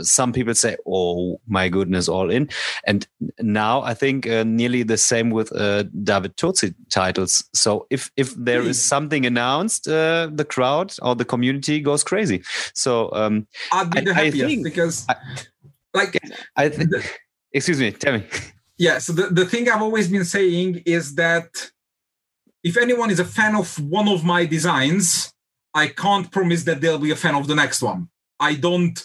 [0.02, 2.50] some people say, "Oh my goodness, all in."
[2.88, 3.08] And
[3.40, 7.44] now I think uh, nearly the same with uh, David Turczi titles.
[7.54, 8.88] So if if there is Hmm.
[8.96, 12.44] something announced, uh, the crowd or the community goes crazy.
[12.74, 15.16] So um, I'd be I- the happiest think- because, I-
[15.94, 16.20] like,
[16.56, 16.90] I think.
[16.90, 17.04] The-
[17.56, 18.24] Excuse me, tell me.
[18.80, 18.98] yeah.
[18.98, 21.72] So the, the thing I've always been saying is that
[22.64, 25.32] if anyone is a fan of one of my designs,
[25.76, 28.10] I can't promise that they'll be a fan of the next one.
[28.40, 28.98] I don't.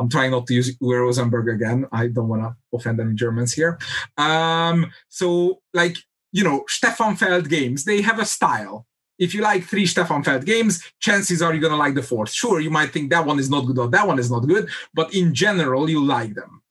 [0.00, 1.86] I'm trying not to use Rosenberg again.
[1.92, 3.78] I don't want to offend any Germans here.
[4.16, 5.96] Um, so, like,
[6.32, 8.86] you know, Stefan Feld games, they have a style.
[9.18, 12.30] If you like three Stefan Feld games, chances are you're going to like the fourth.
[12.30, 14.70] Sure, you might think that one is not good or that one is not good,
[14.94, 16.62] but in general, you like them.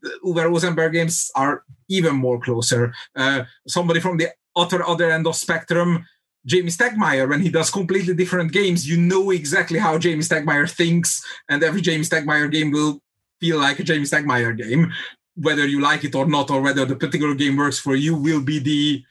[0.00, 2.94] The Uwe Rosenberg games are even more closer.
[3.16, 6.06] Uh, somebody from the utter other end of spectrum,
[6.46, 11.24] Jamey Stegmaier, when he does completely different games, you know exactly how Jamey Stegmaier thinks,
[11.48, 13.00] and every Jamey Stegmaier game will
[13.40, 14.92] feel like a Jamey Stegmaier game.
[15.34, 18.40] Whether you like it or not, or whether the particular game works for you, will
[18.40, 19.02] be the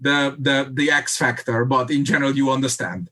[0.00, 1.64] the the the X factor.
[1.64, 3.10] But in general, you understand.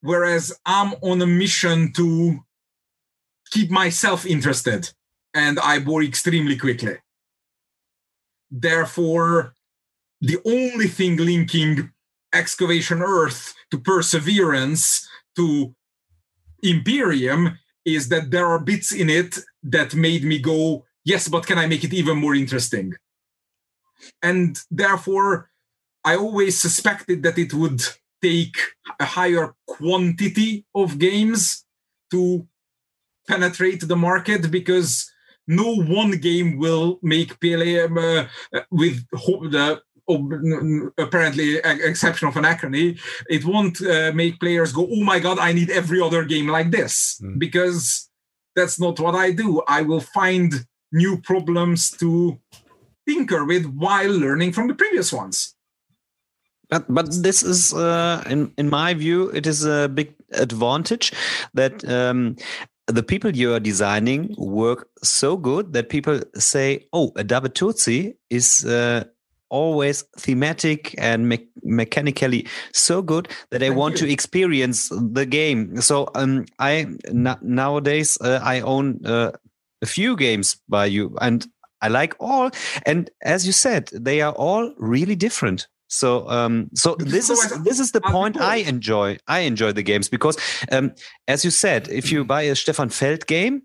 [0.00, 2.40] Whereas I'm on a mission to
[3.50, 4.90] keep myself interested,
[5.34, 6.96] and I bore extremely quickly.
[8.50, 9.54] Therefore,
[10.20, 11.92] the only thing linking
[12.32, 15.74] excavation earth to perseverance to
[16.62, 21.58] imperium is that there are bits in it that made me go yes but can
[21.58, 22.94] i make it even more interesting?
[24.22, 25.50] And therefore
[26.04, 27.82] i always suspected that it would
[28.22, 28.56] take
[28.98, 31.64] a higher quantity of games
[32.10, 32.46] to
[33.26, 35.10] penetrate the market because
[35.46, 39.82] no one game will make PLM uh, with ho- the
[40.98, 45.52] apparently e- exception of anachrony, it won't uh, make players go, "Oh my god, I
[45.52, 47.38] need every other game like this," Mm.
[47.38, 48.08] because
[48.56, 49.62] that's not what I do.
[49.68, 52.38] I will find new problems to
[53.08, 55.54] tinker with while learning from the previous ones.
[56.70, 61.12] But but this is uh, in in my view, it is a big advantage
[61.54, 62.36] that um,
[62.86, 67.58] the people you are designing work so good that people say, "Oh, a David
[68.30, 69.04] is." Uh,
[69.50, 74.06] always thematic and me- mechanically so good that I Thank want you.
[74.06, 75.80] to experience the game.
[75.80, 79.32] So um, I nowadays uh, I own uh,
[79.82, 81.46] a few games by you, and
[81.82, 82.50] I like all.
[82.86, 85.68] And as you said, they are all really different.
[85.88, 89.18] So um, so this is this is the point I enjoy.
[89.26, 90.38] I enjoy the games because
[90.70, 90.94] um,
[91.26, 93.62] as you said, if you buy a Stefan Feld game,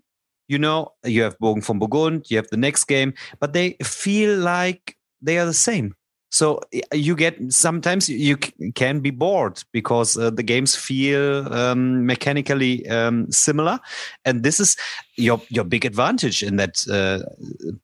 [0.48, 4.36] you know you have Burgen von Burgund, you have the next game, but they feel
[4.38, 4.95] like
[5.26, 5.94] they are the same.
[6.30, 6.60] So
[6.92, 8.36] you get sometimes you
[8.74, 13.78] can be bored because uh, the games feel um, mechanically um, similar,
[14.24, 14.76] and this is
[15.16, 17.20] your your big advantage in that uh,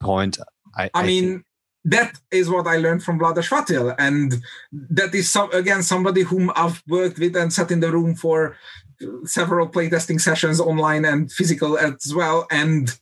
[0.00, 0.38] point.
[0.76, 1.07] I, I think.
[1.07, 1.44] mean,
[1.85, 3.94] that is what I learned from Vlaada Chvátil.
[3.98, 4.40] And
[4.72, 8.57] that is, some, again, somebody whom I've worked with and sat in the room for
[9.24, 12.46] several playtesting sessions online and physical as well.
[12.50, 12.96] And,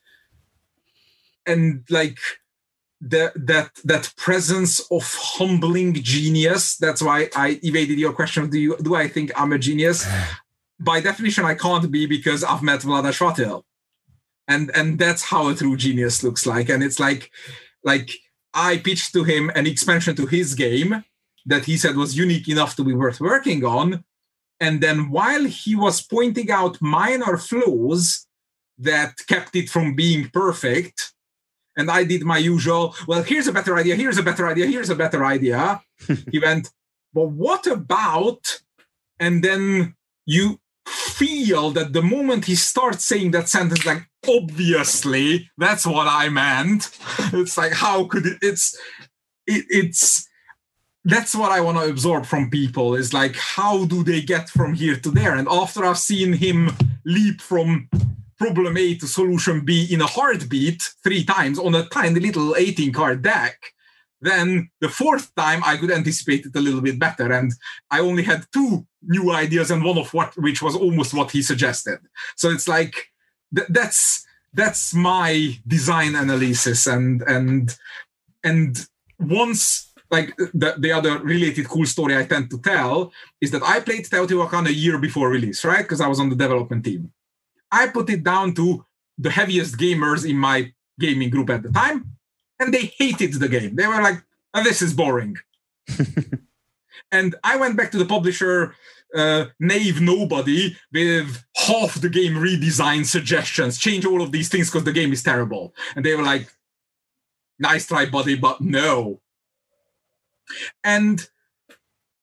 [1.47, 2.19] and like,
[3.01, 6.77] the, that that presence of humbling genius.
[6.77, 8.45] That's why I evaded your question.
[8.45, 10.07] of Do you do I think I'm a genius?
[10.81, 13.63] By definition, I can't be because I've met Vlaada Chvátil,
[14.49, 16.69] and and that's how a true genius looks like.
[16.69, 17.31] And it's like
[17.85, 18.11] like
[18.55, 21.05] I pitched to him an expansion to his game
[21.47, 24.05] that he said was unique enough to be worth working on.
[24.59, 28.27] And then while he was pointing out minor flaws
[28.79, 31.15] that kept it from being perfect,
[31.77, 34.91] and I did my usual, well, here's a better idea, here's a better idea, here's
[34.91, 35.81] a better idea.
[36.31, 36.71] he went,
[37.13, 38.61] but what about?
[39.19, 39.95] And then
[40.27, 46.29] you feel that the moment he starts saying that sentence, like, obviously, that's what I
[46.29, 46.91] meant.
[47.33, 48.39] It's like, how could it?
[48.43, 48.77] It's,
[49.47, 50.29] it, it's,
[51.05, 54.75] that's what I want to absorb from people is like, how do they get from
[54.75, 55.37] here to there?
[55.37, 56.73] And after I've seen him
[57.05, 57.89] leap from
[58.41, 62.93] problem A to solution B in a heartbeat three times on a tiny little 18
[62.93, 63.57] card deck,
[64.23, 67.31] then the fourth time I could anticipate it a little bit better.
[67.33, 67.53] And
[67.91, 71.43] I only had two new ideas and one of what which was almost what he
[71.43, 71.99] suggested.
[72.37, 72.95] So it's like
[73.55, 77.77] th- that's that's my design analysis and and
[78.43, 78.87] and
[79.19, 83.81] once like the, the other related cool story I tend to tell is that I
[83.81, 85.85] played Teotihuacan a year before release, right?
[85.85, 87.13] Because I was on the development team.
[87.73, 88.85] I put it down to
[89.19, 92.17] the heaviest gamers in my gaming group at the time,
[92.59, 93.77] and they hated the game.
[93.77, 94.23] They were like,
[94.55, 95.37] oh, "This is boring."
[97.13, 98.75] and I went back to the publisher,
[99.15, 103.79] uh, naive nobody, with half the game redesign suggestions.
[103.79, 105.75] Change all of these things because the game is terrible.
[105.95, 106.49] And they were like,
[107.59, 109.21] "Nice try, buddy, but no."
[110.83, 111.29] And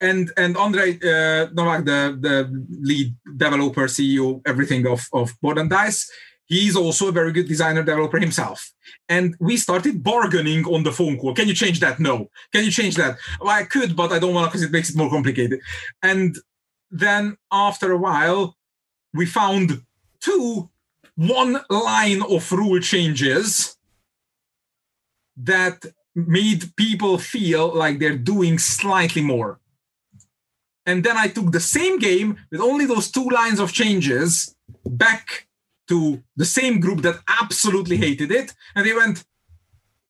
[0.02, 5.70] and and Andre uh, Novac, the the lead developer, CEO, everything of of Board and
[5.70, 6.12] Dice,
[6.46, 8.74] he's also a very good designer developer himself.
[9.10, 11.34] And we started bargaining on the phone call.
[11.34, 12.00] Can you change that?
[12.00, 12.30] No.
[12.54, 13.18] Can you change that?
[13.40, 15.60] Well, I could, but I don't want to because it makes it more complicated.
[16.02, 16.38] And
[16.90, 18.56] then after a while,
[19.14, 19.84] we found
[20.20, 20.70] two
[21.16, 23.76] one line of rule changes
[25.36, 25.84] that
[26.16, 29.60] made people feel like they're doing slightly more.
[30.88, 35.48] And then I took the same game with only those two lines of changes back
[35.90, 38.54] to the same group that absolutely hated it.
[38.74, 39.24] And they went,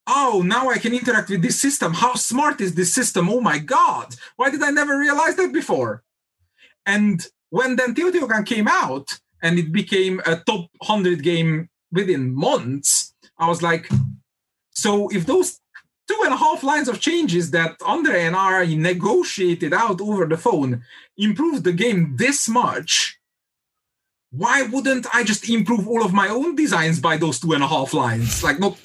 [0.10, 1.94] Oh, now I can interact with this system.
[1.94, 3.30] How smart is this system?
[3.30, 4.16] Oh my God.
[4.38, 6.04] Why did I never realize that before?
[6.86, 13.14] And when then Teotihuacan came out and it became a top 100 game within months,
[13.38, 13.90] I was like,
[14.70, 15.60] so if those
[16.08, 20.38] two and a half lines of changes that Andre and I negotiated out over the
[20.38, 20.84] phone
[21.18, 23.20] improved the game this much,
[24.32, 27.68] why wouldn't I just improve all of my own designs by those two and a
[27.68, 28.44] half lines?
[28.44, 28.78] Like, not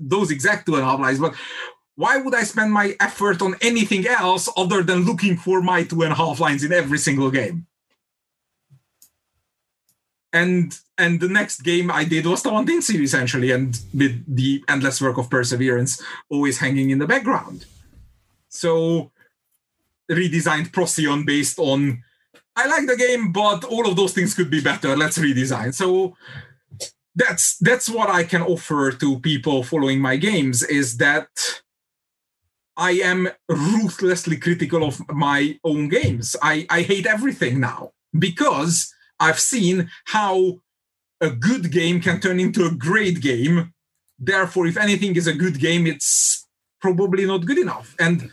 [0.00, 1.34] those exact two and a half lines, but
[1.94, 6.02] why would I spend my effort on anything else other than looking for my two
[6.02, 7.66] and a half lines in every single game?
[10.32, 15.00] And and the next game I did was the Tawantinsuyu essentially, and with the endless
[15.00, 17.66] work of perseverance always hanging in the background.
[18.48, 19.10] So
[20.10, 22.02] redesigned Procyon based on
[22.54, 24.96] I like the game, but all of those things could be better.
[24.96, 25.74] Let's redesign.
[25.74, 26.16] So
[27.14, 31.28] that's that's what I can offer to people following my games is that
[32.76, 36.36] I am ruthlessly critical of my own games.
[36.42, 40.60] I, I hate everything now because I've seen how
[41.20, 43.72] a good game can turn into a great game.
[44.18, 46.46] Therefore, if anything is a good game, it's
[46.80, 47.94] probably not good enough.
[47.98, 48.30] And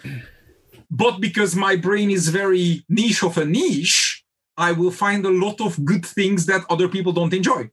[0.90, 4.24] but because my brain is very niche of a niche,
[4.58, 7.72] I will find a lot of good things that other people don't enjoy.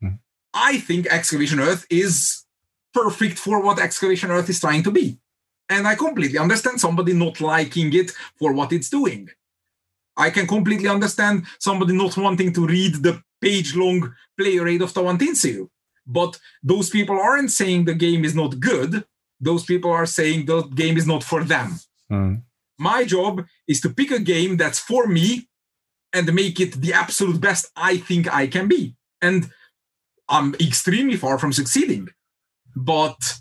[0.00, 0.16] Hmm.
[0.54, 2.44] I think Excavation Earth is
[2.94, 5.18] perfect for what Excavation Earth is trying to be.
[5.68, 9.28] And I completely understand somebody not liking it for what it's doing.
[10.18, 14.92] I can completely understand somebody not wanting to read the page long player aid of
[14.92, 15.68] Tawantinsuyu.
[16.06, 19.04] But those people aren't saying the game is not good.
[19.40, 21.78] Those people are saying the game is not for them.
[22.10, 22.42] Mm.
[22.78, 25.48] My job is to pick a game that's for me
[26.12, 28.96] and make it the absolute best I think I can be.
[29.22, 29.50] And
[30.28, 32.08] I'm extremely far from succeeding.
[32.74, 33.40] But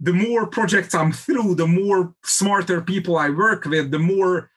[0.00, 4.50] the more projects I'm through, the more smarter people I work with, the more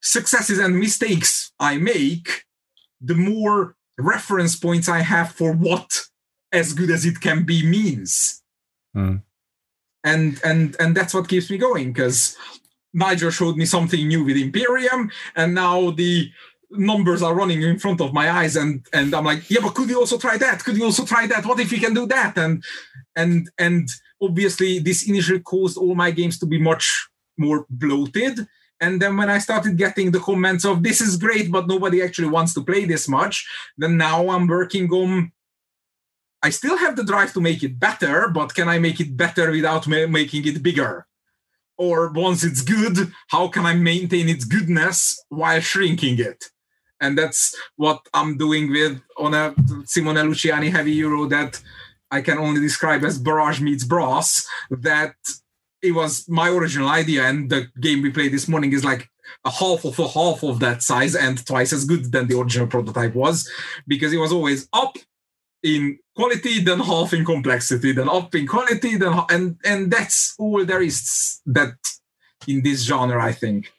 [0.00, 2.44] successes and mistakes I make,
[3.00, 6.00] the more reference points I have for what
[6.52, 8.42] as good as it can be means.
[8.96, 9.22] Mm.
[10.02, 12.36] And and and that's what keeps me going because
[12.92, 16.30] Nigel showed me something new with Imperium, and now the
[16.70, 19.90] numbers are running in front of my eyes and and I'm like, yeah, but could
[19.90, 20.64] you also try that?
[20.64, 21.44] Could you also try that?
[21.44, 22.38] What if you can do that?
[22.38, 22.64] And
[23.16, 23.88] and and
[24.22, 28.46] obviously this initially caused all my games to be much more bloated.
[28.80, 32.28] And then when I started getting the comments of this is great, but nobody actually
[32.28, 35.32] wants to play this much, then now I'm working on.
[36.42, 39.50] I still have the drive to make it better, but can I make it better
[39.50, 41.06] without ma- making it bigger?
[41.76, 46.44] Or once it's good, how can I maintain its goodness while shrinking it?
[47.00, 49.54] And that's what I'm doing with on a
[49.84, 51.60] Simone Luciani Heavy Euro that
[52.10, 54.46] I can only describe as Barrage meets Brass.
[54.70, 55.14] That
[55.82, 59.08] it was my original idea, and the game we played this morning is like
[59.44, 62.66] a half of a half of that size and twice as good than the original
[62.66, 63.48] prototype was,
[63.86, 64.96] because it was always up
[65.62, 70.64] in quality, then half in complexity, then up in quality, then and and that's all
[70.64, 71.74] there is that
[72.46, 73.72] in this genre, I think.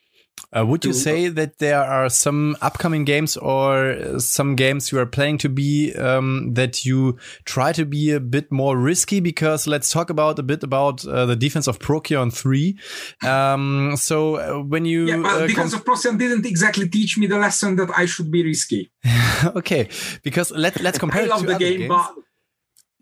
[0.56, 4.99] Uh, would you say that there are some upcoming games or uh, some games you
[4.99, 9.22] are playing to be um, that you try to be a bit more risky?
[9.22, 12.78] Because let's talk about a bit about uh, the defense of Procyon three.
[13.26, 17.28] Um, so uh, when you Yeah, but uh, because of Procyon didn't exactly teach me
[17.28, 18.91] the lesson that I should be risky.
[19.56, 19.88] okay,
[20.24, 21.89] because let let's compare I it love to the game, games.
[21.89, 22.14] but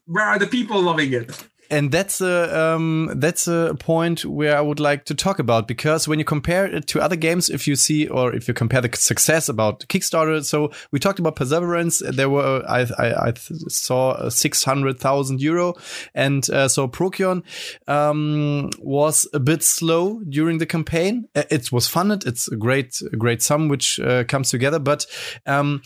[0.06, 1.32] where are the people loving it?
[1.70, 6.08] And that's a um, that's a point where I would like to talk about because
[6.08, 8.90] when you compare it to other games, if you see or if you compare the
[8.96, 12.00] success about Kickstarter, so we talked about Perseverance.
[12.00, 13.34] There were I I, I
[13.68, 15.76] saw six hundred thousand euro,
[16.16, 17.44] and uh, so Procyon
[17.88, 21.28] um, was a bit slow during the campaign.
[21.36, 22.26] Uh, it was funded.
[22.26, 25.06] It's a great great sum which uh, comes together, but
[25.46, 25.82] um,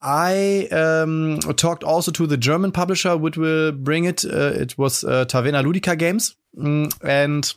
[0.00, 4.24] I um, talked also to the German publisher, which will bring it.
[4.24, 7.52] Uh, it was uh, Taverna Ludica Games, mm, and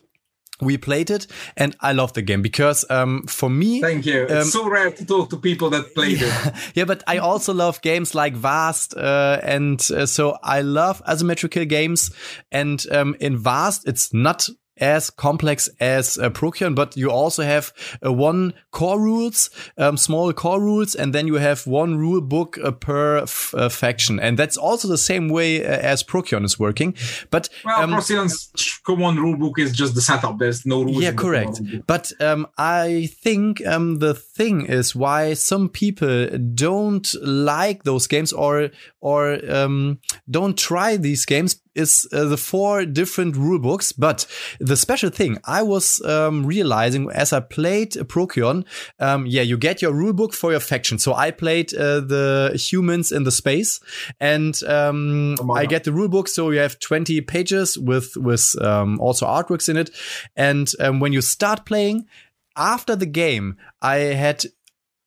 [0.62, 1.28] we played it,
[1.58, 4.24] and I love the game because um, for me, thank you.
[4.30, 6.54] Um, it's so rare to talk to people that played yeah, it.
[6.76, 11.66] Yeah, but I also love games like Vast, uh, and uh, so I love asymmetrical
[11.66, 12.12] games.
[12.52, 14.48] And um, in Vast, it's not
[14.82, 17.72] as complex as uh, Procyon, but you also have
[18.04, 22.58] uh, one core rules, um, small core rules, and then you have one rule book
[22.64, 26.96] uh, per uh, faction, and that's also the same way uh, as Procyon is working.
[27.30, 30.40] But well, um, Procyon's common rule book is just the setup.
[30.40, 31.04] There's no rules.
[31.04, 31.62] Yeah, correct.
[31.86, 38.34] But um, I think um, the thing is why some people don't like those games
[38.34, 43.92] or or um, don't try these games is uh, the four different rule books.
[43.92, 44.26] But
[44.60, 48.66] the special thing I was um, realizing as I played Procyon,
[49.00, 50.98] um, yeah, you get your rule book for your faction.
[51.00, 53.80] So I played uh, the humans in the space,
[54.20, 56.28] and um, I get the rule book.
[56.28, 59.92] So you have twenty pages with with um, also artworks in it.
[60.36, 62.08] And um, when you start playing,
[62.56, 64.46] after the game, I had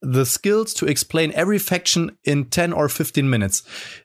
[0.05, 3.63] the skills to explain every faction in 10 or 15 minutes.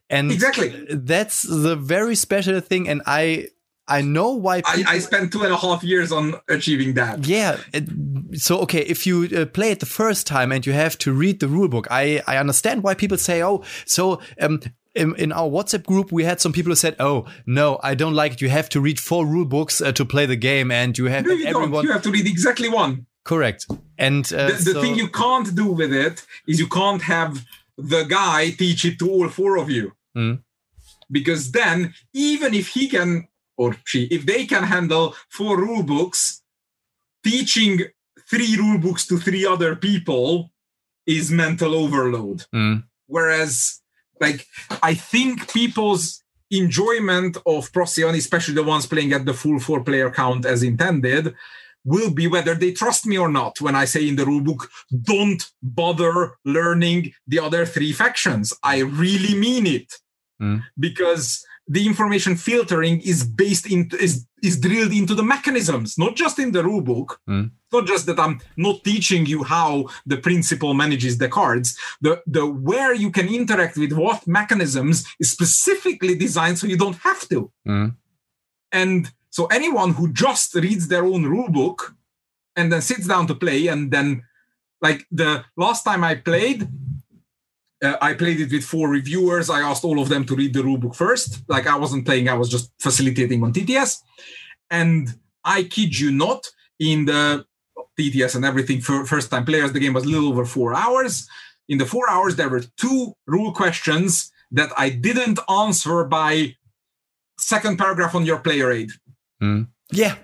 [0.10, 2.90] And exactly that's the very special thing.
[2.90, 3.50] And I,
[3.88, 7.28] I know why people, I, I, spent two and a half years on achieving that.
[7.28, 7.58] Yeah.
[7.74, 7.90] It,
[8.40, 11.40] so, okay, if you uh, play it the first time and you have to read
[11.40, 14.62] the rulebook, I, I understand why people say, oh, so, um,
[14.96, 18.16] in, in, our WhatsApp group, we had some people who said, "Oh no, I don't
[18.16, 18.42] like it.
[18.42, 21.26] You have to read four rule books uh, to play the game, and you have
[21.26, 21.72] no, you everyone.
[21.72, 21.84] Don't.
[21.84, 23.06] You have to read exactly one.
[23.24, 23.68] Correct.
[23.98, 24.82] And uh, the, the so...
[24.82, 27.46] thing you can't do with it is you can't have
[27.78, 29.94] the guy teach it to all four of you.
[30.18, 30.44] Mm.
[31.12, 36.42] Because then, even if he can or she, if they can handle four rule books,
[37.24, 37.82] teaching
[38.30, 40.52] three rule books to three other people
[41.06, 42.46] is mental overload.
[42.56, 42.84] Mm.
[43.08, 43.82] Whereas,
[44.22, 44.46] like,
[44.82, 50.10] I think people's enjoyment of Procyon, especially the ones playing at the full four player
[50.10, 51.36] count as intended,
[51.86, 55.44] will be whether they trust me or not when I say in the rulebook, don't
[55.62, 58.54] bother learning the other three factions.
[58.64, 59.94] I really mean it.
[60.42, 60.64] Mm.
[60.78, 66.40] Because the information filtering is based in is is drilled into the mechanisms, not just
[66.40, 67.18] in the rulebook.
[67.30, 67.52] Mm.
[67.72, 71.78] Not just that I'm not teaching you how the principal manages the cards.
[72.02, 76.98] The the where you can interact with what mechanisms is specifically designed so you don't
[76.98, 77.52] have to.
[77.68, 77.96] Mm.
[78.72, 81.96] And so anyone who just reads their own rule book
[82.56, 84.24] and then sits down to play, and then
[84.82, 86.68] like the last time I played,
[87.84, 89.50] uh, I played it with four reviewers.
[89.50, 91.44] I asked all of them to read the rule book first.
[91.48, 94.02] Like I wasn't playing, I was just facilitating on TTS.
[94.70, 95.08] And
[95.44, 96.46] I kid you not,
[96.80, 97.46] in the
[98.00, 101.28] TTS and everything for first time players, the game was a little over four hours.
[101.68, 106.56] In the four hours, there were two rule questions that I didn't answer by
[107.38, 108.92] second paragraph on your player aid.
[109.42, 109.68] Mm.
[109.92, 110.16] Yeah.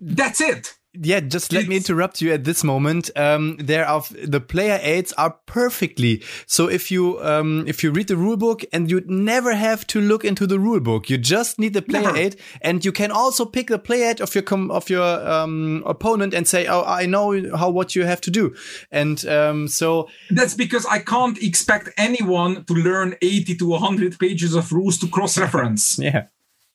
[0.00, 0.74] That's it.
[0.92, 3.16] Yeah, just let it's, me interrupt you at this moment.
[3.16, 6.24] Um, there are the player aids are perfectly.
[6.46, 10.00] So if you um, if you read the rule book and you never have to
[10.00, 12.16] look into the rule book, you just need the player never.
[12.16, 14.42] aid, and you can also pick the player aid of your
[14.72, 18.52] of your um, opponent and say, "Oh, I know how what you have to do."
[18.90, 24.56] And um, so that's because I can't expect anyone to learn eighty to hundred pages
[24.56, 25.98] of rules to cross reference.
[26.00, 26.26] yeah.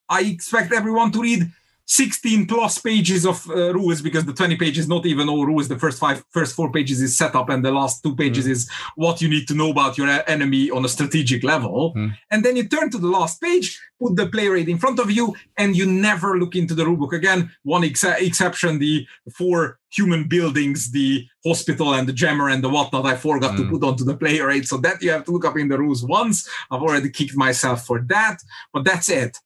[0.09, 1.51] I expect everyone to read
[1.87, 5.77] 16 plus pages of uh, rules because the 20 pages not even all rules the
[5.77, 8.51] first five first four pages is setup and the last two pages mm.
[8.51, 12.11] is what you need to know about your enemy on a strategic level mm.
[12.31, 15.11] and then you turn to the last page put the player aid in front of
[15.11, 20.27] you and you never look into the rulebook again one ex- exception the four human
[20.27, 23.57] buildings the hospital and the jammer and the whatnot i forgot mm.
[23.57, 25.77] to put onto the player aid so that you have to look up in the
[25.77, 28.37] rules once i've already kicked myself for that
[28.73, 29.37] but that's it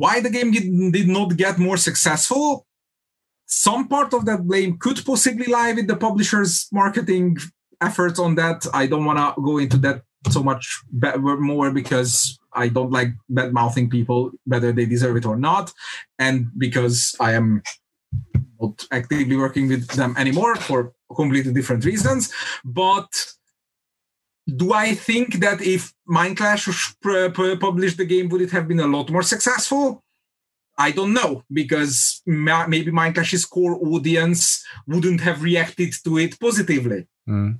[0.00, 2.66] why the game did, not get more successful?
[3.44, 7.36] Some part of that blame could possibly lie with the publisher's marketing
[7.82, 8.66] efforts on that.
[8.72, 10.64] I don't want to go into that so much
[11.52, 15.70] more because I don't like bad mouthing people, whether they deserve it or not,
[16.18, 17.62] and because I am
[18.58, 22.32] not actively working with them anymore for completely different reasons.
[22.64, 23.10] But
[24.56, 26.64] do I think that if Mindclash
[27.60, 30.02] published the game, would it have been a lot more successful?
[30.78, 37.06] I don't know because ma- maybe Mindclash's core audience wouldn't have reacted to it positively.
[37.28, 37.58] Mm.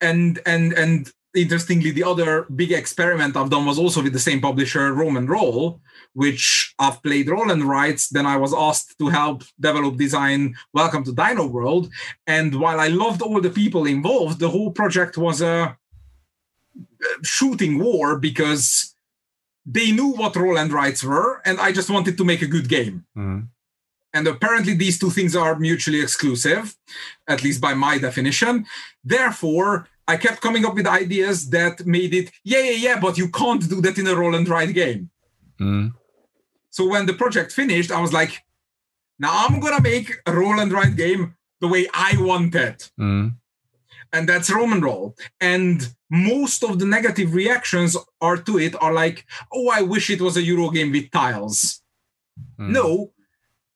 [0.00, 1.12] And and and
[1.42, 5.80] interestingly, the other big experiment I've done was also with the same publisher, Roman Roll,
[6.12, 8.08] which I've played roll and rights.
[8.08, 11.90] Then I was asked to help develop design Welcome to Dino World.
[12.26, 15.76] And while I loved all the people involved, the whole project was a
[17.22, 18.94] shooting war because
[19.64, 22.68] they knew what roll and rights were, and I just wanted to make a good
[22.68, 23.04] game.
[23.16, 23.40] Mm-hmm.
[24.14, 26.74] And apparently, these two things are mutually exclusive,
[27.28, 28.64] at least by my definition.
[29.04, 33.28] Therefore, I kept coming up with ideas that made it, yeah, yeah, yeah, but you
[33.28, 35.10] can't do that in a roll and write game.
[35.60, 35.92] Mm.
[36.70, 38.42] So when the project finished, I was like,
[39.18, 42.90] now I'm gonna make a roll and write game the way I want it.
[42.98, 43.34] Mm.
[44.12, 45.14] And that's Roman roll.
[45.40, 50.22] And most of the negative reactions are to it are like, oh, I wish it
[50.22, 51.82] was a Euro game with tiles.
[52.58, 52.70] Mm.
[52.70, 53.12] No,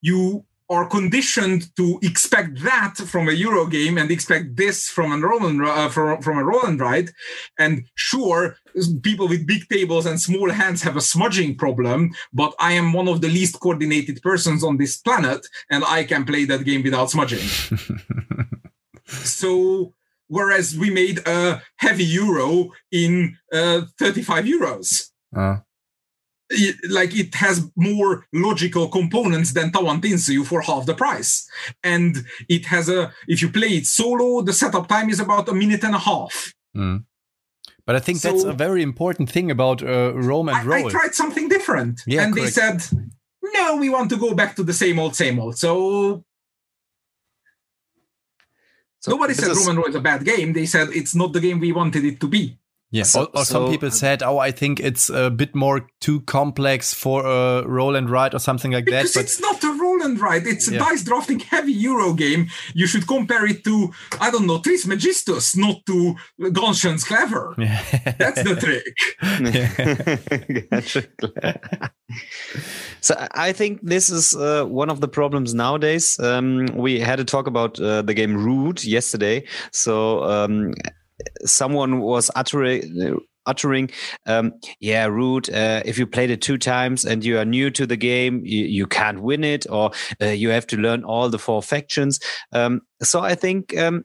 [0.02, 5.18] you are conditioned to expect that from a Euro game and expect this from a
[5.18, 7.10] Roland uh, from, from a Roland ride.
[7.58, 8.56] And sure,
[9.02, 13.08] people with big tables and small hands have a smudging problem, but I am one
[13.08, 17.10] of the least coordinated persons on this planet, and I can play that game without
[17.10, 17.46] smudging.
[19.06, 19.92] so
[20.28, 25.10] whereas we made a heavy euro in uh, 35 euros.
[25.36, 25.58] Uh
[26.52, 31.48] it, like it has more logical components than Tawantinsuyu for half the price.
[31.82, 35.54] And it has a, if you play it solo, the setup time is about a
[35.54, 36.54] minute and a half.
[36.76, 37.04] Mm.
[37.84, 40.84] But I think so, that's a very important thing about uh, Rome and Roll.
[40.84, 42.02] I, I tried something different.
[42.06, 42.54] Yeah, and correct.
[42.54, 42.84] they said,
[43.42, 45.58] no, we want to go back to the same old, same old.
[45.58, 46.24] So,
[49.00, 49.58] so nobody said is...
[49.58, 50.52] Roman Roll is a bad game.
[50.52, 52.56] They said it's not the game we wanted it to be.
[52.92, 53.04] Yeah.
[53.04, 56.20] So, or, or so, some people said, "Oh, I think it's a bit more too
[56.20, 59.72] complex for a roll and write or something like because that." Because it's not a
[59.80, 62.48] roll and write; it's a dice drafting heavy Euro game.
[62.74, 66.14] You should compare it to, I don't know, Trismegistus, not to
[66.52, 67.56] Ganz Schön Clever.
[67.62, 67.80] Yeah.
[68.18, 68.82] That's the trick.
[73.00, 76.20] so I think this is uh, one of the problems nowadays.
[76.20, 79.46] Um, we had a talk about uh, the game Root yesterday.
[79.70, 80.24] So.
[80.24, 80.74] Um,
[81.44, 83.90] someone was uttering uttering
[84.26, 87.86] um, yeah Root uh, if you played it two times and you are new to
[87.86, 91.38] the game you, you can't win it or uh, you have to learn all the
[91.38, 92.20] four factions.
[92.52, 94.04] Um, so i think um,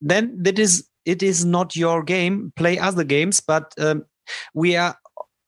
[0.00, 4.04] then that is it is not your game play other games but um,
[4.54, 4.96] we are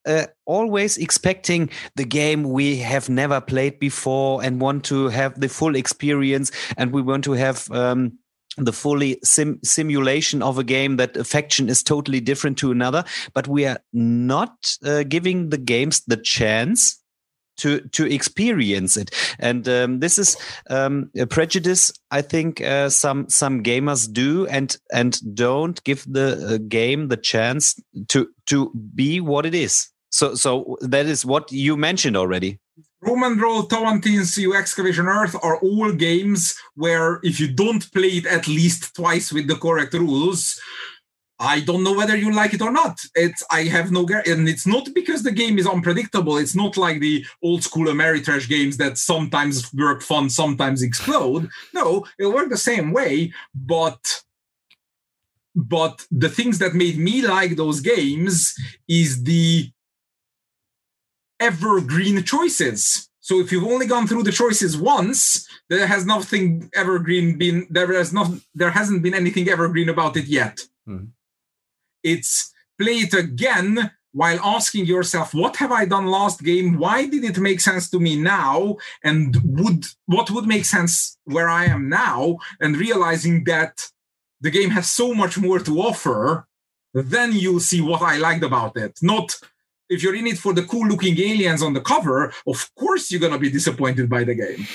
[0.07, 5.49] uh, always expecting the game we have never played before and want to have the
[5.49, 8.19] full experience and we want to have um,
[8.65, 13.05] the fully sim simulation of a game that a faction is totally different to another
[13.35, 16.99] but we are not uh, giving the games the chance
[17.59, 19.11] to to experience it.
[19.39, 20.37] And um, this is
[20.71, 26.55] um, a prejudice i think uh, some some gamers do and and don't give the
[26.55, 27.79] uh, game the chance
[28.09, 29.89] to to be what it is.
[30.11, 32.59] So so that is what you mentioned already
[33.01, 38.49] Roman Roll, Tawantinsuyu, Excavation Earth are all games where if you don't play it at
[38.49, 40.61] least twice with the correct rules,
[41.39, 42.99] I don't know whether you like it or not.
[43.15, 46.37] It's I have no and it's not because the game is unpredictable.
[46.37, 51.49] It's not like the old school Ameritrash games that sometimes work fun, sometimes explode.
[51.73, 54.23] No, it'll work the same way, but
[55.55, 58.55] but the things that made me like those games
[58.89, 59.71] is the
[61.41, 63.09] evergreen choices.
[63.21, 67.93] So if you've only gone through the choices once, there has nothing evergreen been there
[67.93, 70.61] has not there hasn't been anything evergreen about it yet.
[70.89, 71.09] Mm.
[72.03, 77.25] It's play it again while asking yourself what have i done last game why did
[77.25, 81.89] it make sense to me now and would what would make sense where i am
[81.89, 83.87] now and realizing that
[84.41, 86.47] the game has so much more to offer
[86.95, 89.39] then you'll see what i liked about it not
[89.89, 93.21] if you're in it for the cool looking aliens on the cover, of course you're
[93.21, 94.67] gonna be disappointed by the game.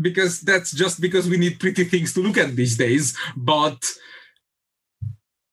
[0.00, 3.16] Because that's just because we need pretty things to look at these days.
[3.36, 3.84] But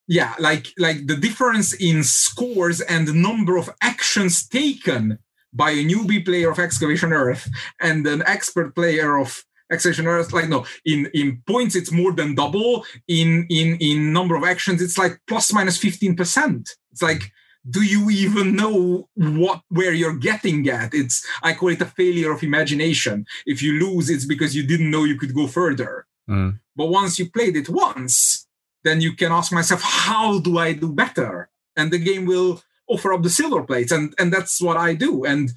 [0.07, 5.17] yeah, like like the difference in scores and the number of actions taken
[5.51, 7.49] by a newbie player of Excavation Earth
[7.81, 12.35] and an expert player of Excavation Earth, like no, in in points it's more than
[12.35, 12.85] double.
[13.07, 16.69] In in in number of actions, it's like plus minus fifteen percent.
[16.91, 17.31] It's like
[17.69, 22.31] do you even know what where you're getting at it's i call it a failure
[22.31, 26.57] of imagination if you lose it's because you didn't know you could go further mm.
[26.75, 28.45] but once you played it once
[28.85, 31.49] then you can ask myself, how do I do better?
[31.75, 33.91] And the game will offer up the silver plates.
[33.91, 35.25] And, and that's what I do.
[35.25, 35.51] And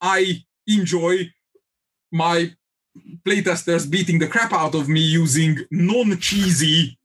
[0.00, 1.32] I enjoy
[2.10, 2.54] my
[3.26, 6.96] playtesters beating the crap out of me using non-cheesy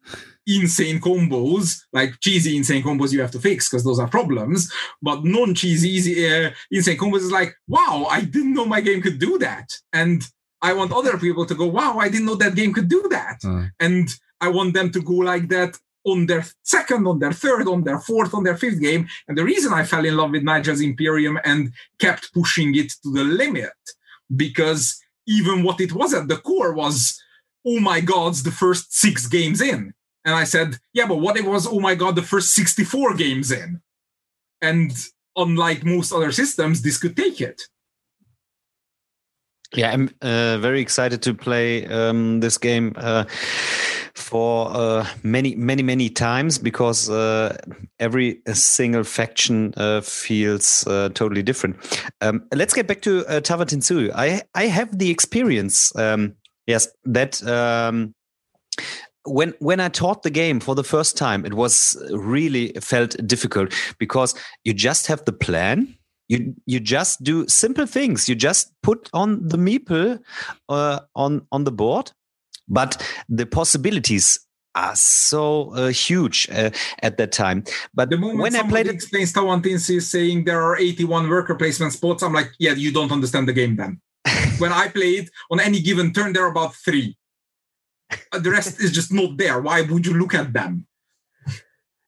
[0.49, 4.71] insane combos like cheesy insane combos you have to fix because those are problems
[5.01, 9.37] but non-cheesy uh, insane combos is like wow i didn't know my game could do
[9.37, 9.69] that.
[9.93, 10.23] And
[10.61, 13.37] i want other people to go wow i didn't know that game could do that.
[13.43, 13.69] Mm.
[13.79, 14.09] and
[14.41, 17.99] i want them to go like that on their second on their third on their
[17.99, 19.07] fourth on their fifth game.
[19.27, 23.11] And the reason i fell in love with nigel's imperium and kept pushing it to
[23.11, 23.79] the limit
[24.35, 27.21] because even what it was at the core was
[27.67, 29.93] oh my god the first six games in
[30.25, 33.51] and I said, yeah, but what it was, oh my God, the first 64 games
[33.51, 33.81] in?
[34.61, 34.91] And
[35.35, 37.61] unlike most other systems, this could take it.
[39.75, 43.25] Yeah, I'm uh, very excited to play um, this game uh,
[44.15, 47.55] for uh, many, many, many times because uh,
[47.99, 51.77] every single faction uh, feels uh, totally different.
[52.21, 54.11] Um, let's get back to uh, Tawantinsuyu.
[54.15, 55.95] I I have the experience.
[55.95, 56.33] Um,
[56.65, 58.15] yes, that um,
[59.29, 63.73] when when I taught the game for the first time, it was really felt difficult
[63.97, 65.95] because you just have the plan.
[66.27, 68.27] You you just do simple things.
[68.27, 70.19] You just put on the meeple
[70.67, 72.11] uh, on on the board,
[72.67, 74.39] but the possibilities
[74.75, 76.69] are so uh, huge uh,
[77.01, 77.63] at that time.
[77.93, 81.93] But the moment when I played it, explains Tawantinsuyu saying there are 81 worker placement
[81.93, 83.99] spots, I'm like, yeah, you don't understand the game then.
[84.59, 87.17] when I played on any given turn, there are about three
[88.31, 89.59] the rest is just not there.
[89.59, 90.85] Why would you look at them?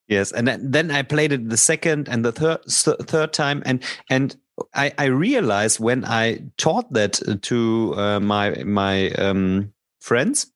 [0.07, 4.35] Yes, and then I played it the second and the third third time, and and
[4.73, 10.51] I, I realized when I taught that to uh, my my um, friends,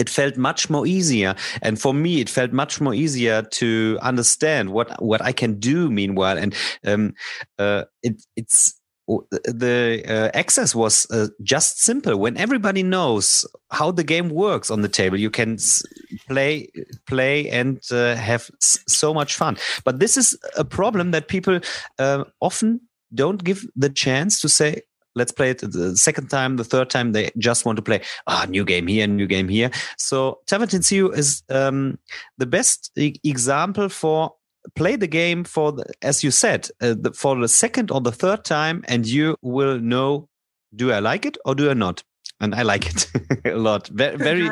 [0.00, 4.70] it felt much more easier, and for me, it felt much more easier to understand
[4.70, 5.88] what what I can do.
[5.88, 6.54] Meanwhile, and
[6.84, 7.14] um,
[7.60, 12.16] uh, it it's the uh, access was uh, just simple.
[12.16, 15.58] When everybody knows how the game works on the table you can
[16.28, 16.68] play
[17.06, 19.56] play and uh, have so much fun.
[19.84, 21.60] But this is a problem that people
[21.98, 22.80] uh, often
[23.14, 24.82] don't give the chance to say
[25.14, 28.46] let's play it the second time the third time they just want to play ah
[28.48, 29.70] new game here new game here.
[29.98, 31.98] So Tawantinsuyu is um,
[32.38, 34.32] the best example for
[34.74, 38.12] play the game for the, as you said uh, the, for the second or the
[38.12, 40.28] third time and you will know
[40.74, 42.02] do i like it or do i not?
[42.40, 43.06] And i like it
[43.44, 43.86] a lot.
[43.88, 44.48] Very, very,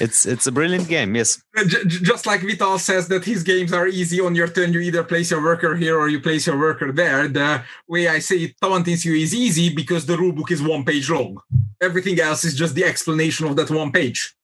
[0.00, 1.42] it's it's a brilliant game yes.
[1.56, 5.02] Uh, just like vital says that his games are easy on your turn you either
[5.02, 7.26] place your worker here or you place your worker there.
[7.26, 11.38] The way i say Tawantinsuyu is easy because the rulebook is one page long.
[11.80, 14.36] Everything else is just the explanation of that one page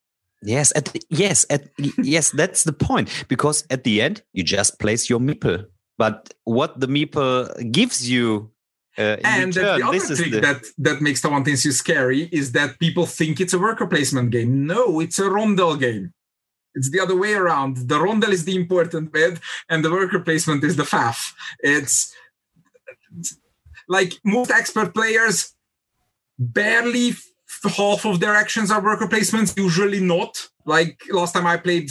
[0.42, 1.68] Yes, at the, yes, at,
[1.98, 3.26] yes, that's the point.
[3.28, 5.66] Because at the end, you just place your meeple.
[5.98, 8.50] But what the meeple gives you
[8.96, 10.40] uh, and return, the other thing the...
[10.40, 14.66] that that makes Tawantinsuyu scary is that people think it's a worker placement game.
[14.66, 16.12] No, it's a rondel game.
[16.74, 17.88] It's the other way around.
[17.88, 21.34] The rondel is the important bit, and the worker placement is the faff.
[21.58, 22.14] It's,
[23.18, 23.36] it's
[23.88, 25.52] like most expert players
[26.38, 27.12] barely
[27.68, 30.48] half of their actions are worker placements, usually not.
[30.64, 31.90] Like last time I played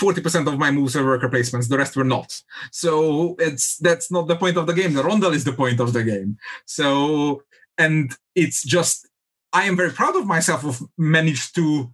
[0.00, 2.40] 40% of my moves are worker placements, the rest were not.
[2.72, 4.94] So it's that's not the point of the game.
[4.94, 6.38] The rondel is the point of the game.
[6.64, 7.42] So
[7.76, 9.06] and it's just
[9.52, 11.92] I am very proud of myself of managed to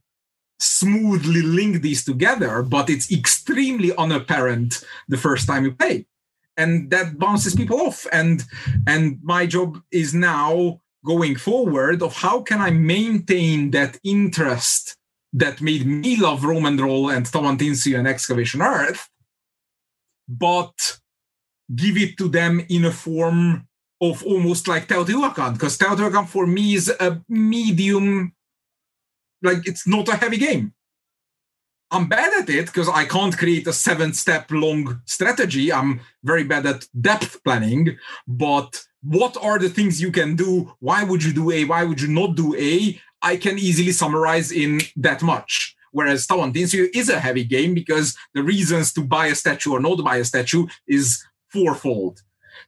[0.58, 6.06] smoothly link these together, but it's extremely unapparent the first time you play.
[6.56, 8.06] And that bounces people off.
[8.12, 8.44] And
[8.86, 14.96] and my job is now going forward of how can I maintain that interest
[15.32, 19.08] that made me love Roman Roll and Tawantinsuyu and Excavation Earth,
[20.28, 20.98] but
[21.74, 23.66] give it to them in a form
[24.00, 28.32] of almost like Teotihuacan, because Teotihuacan for me is a medium,
[29.42, 30.72] like it's not a heavy game.
[31.90, 35.72] I'm bad at it because I can't create a seven step long strategy.
[35.72, 37.96] I'm very bad at depth planning,
[38.26, 40.72] but what are the things you can do?
[40.80, 41.64] Why would you do A?
[41.64, 43.00] Why would you not do A?
[43.22, 45.76] I can easily summarize in that much.
[45.92, 49.96] Whereas Tawantinsuyu is a heavy game because the reasons to buy a statue or not
[49.96, 52.20] to buy a statue is fourfold.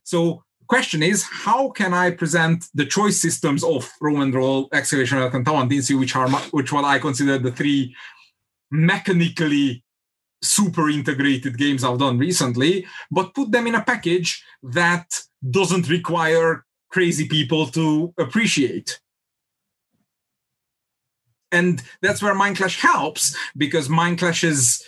[0.03, 5.45] So question is, how can I present the choice systems of Roman Roll, Excavation and
[5.45, 7.95] Tawantinsuyu, which are which what I consider the three
[8.71, 9.83] mechanically
[10.41, 16.65] super integrated games I've done recently, but put them in a package that doesn't require
[16.89, 18.99] crazy people to appreciate.
[21.51, 24.83] And that's where Mind Clash helps because Mind Clash's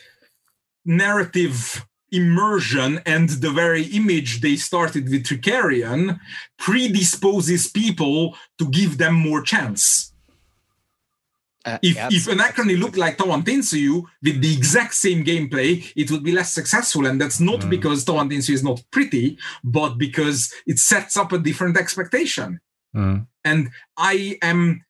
[0.86, 6.20] narrative immersion and the very image they started with Trickerion
[6.60, 10.11] predisposes people to give them more chance.
[11.66, 16.24] Uh, If, yeah, if Anachrony looked like Tawantinsuyu with the exact same gameplay, it would
[16.24, 17.06] be less successful.
[17.06, 21.78] And that's not because Tawantinsuyu is not pretty, but because it sets up a different
[21.78, 22.60] expectation.
[22.96, 23.28] Mm.
[23.46, 24.84] And I am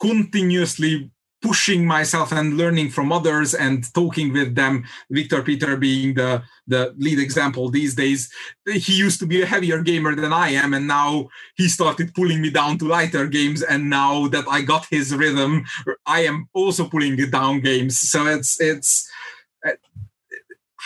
[0.00, 1.10] continuously
[1.42, 4.84] pushing myself and learning from others and talking with them.
[5.10, 8.30] Viktor Péter being the, the lead example these days.
[8.66, 12.40] He used to be a heavier gamer than I am, and now he started pulling
[12.40, 13.62] me down to lighter games.
[13.62, 15.64] And now that I got his rhythm,
[16.06, 17.98] I am also pulling it down games.
[17.98, 19.10] So it's it's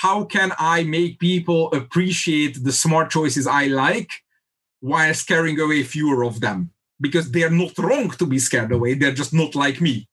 [0.03, 4.11] how can I make people appreciate the smart choices I like
[4.81, 6.71] while scaring away fewer of them?
[7.01, 8.93] Because they're not wrong to be scared away.
[8.95, 10.07] They're just not like me.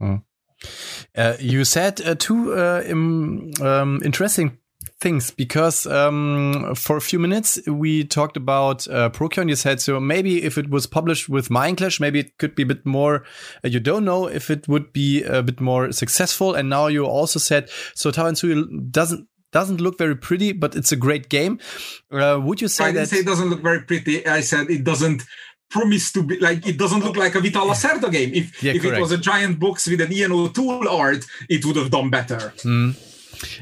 [0.00, 4.58] Uh, you said uh, two uh, im, um, interesting
[5.00, 9.48] things because um, for a few minutes we talked about uh, Procyon.
[9.48, 12.66] You said so maybe if it was published with Mindclash, maybe it could be a
[12.66, 13.24] bit more.
[13.64, 16.54] Uh, you don't know if it would be a bit more successful.
[16.54, 18.10] And now you also said so.
[18.10, 21.58] Tawan Sui doesn't doesn't look very pretty, but it's a great game.
[22.10, 23.08] Uh, would you say I didn't that?
[23.08, 24.26] say it doesn't look very pretty.
[24.26, 25.22] I said it doesn't
[25.70, 28.32] promise to be like it doesn't look like a Vital Lacerda game.
[28.34, 31.76] If Yeah, if it was a giant box with an Ian O'Toole art, it would
[31.76, 32.52] have done better.
[32.64, 32.92] Uh,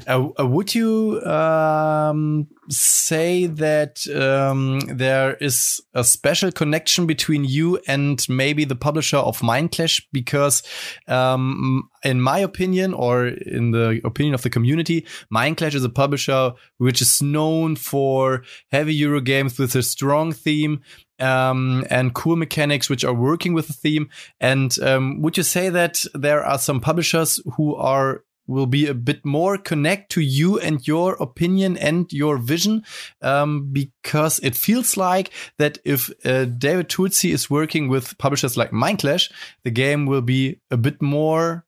[0.07, 8.25] uh, would you um, say that um, there is a special connection between you and
[8.29, 10.07] maybe the publisher of Mind Clash?
[10.13, 10.63] Because,
[11.09, 15.89] um, in my opinion, or in the opinion of the community, Mind Clash is a
[15.89, 20.83] publisher which is known for heavy Euro games with a strong theme.
[21.19, 24.11] Um, and cool mechanics which are working with the theme.
[24.39, 28.95] And um, would you say that there are some publishers who are will be a
[28.95, 32.85] bit more connect to you and your opinion and your vision
[33.23, 38.71] um, because it feels like that if uh, David Turczi is working with publishers like
[38.71, 39.31] Mindclash,
[39.65, 41.65] the game will be a bit more,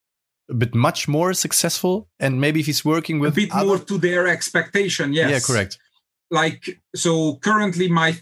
[0.51, 2.09] a bit much more successful.
[2.21, 5.13] And maybe if he's working with A bit other- more to their expectation.
[5.13, 5.31] Yes.
[5.31, 5.79] yeah, correct.
[6.31, 8.17] like so currently my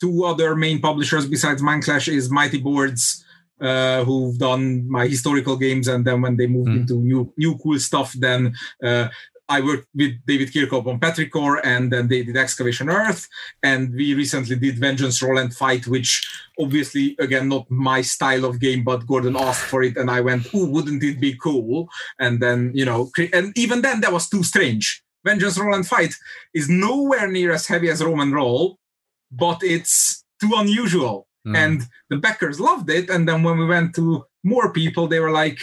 [0.00, 3.24] two other main publishers besides Mindclash is Mighty Boards,
[3.60, 6.76] uh, who've done my historical games, and then when they moved Mhm.
[6.80, 9.08] into new new cool stuff, then uh,
[9.48, 13.28] I worked with David Kirkhope on Petrichor, and then they did Excavation Earth,
[13.62, 16.26] and we recently did Vengeance Roll and Fight, which
[16.58, 20.52] obviously again not my style of game, but Gordon asked for it, and I went,
[20.52, 21.88] "Ooh, wouldn't it be cool?"
[22.18, 25.02] And then you know, and even then that was too strange.
[25.24, 26.14] Vengeance Roll and Fight
[26.54, 28.78] is nowhere near as heavy as Roman Roll,
[29.30, 31.25] but it's too unusual.
[31.46, 31.56] Mm.
[31.56, 33.08] And the backers loved it.
[33.08, 35.58] And then when we went to more people, they were like,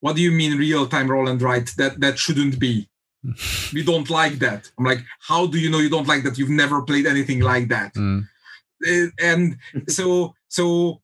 [0.00, 1.70] "What do you mean real time roll and write?
[1.76, 2.88] That that shouldn't be.
[3.74, 6.38] we don't like that." I'm like, "How do you know you don't like that?
[6.38, 8.26] You've never played anything like that." Mm.
[8.86, 9.56] Uh, and
[9.88, 11.02] so so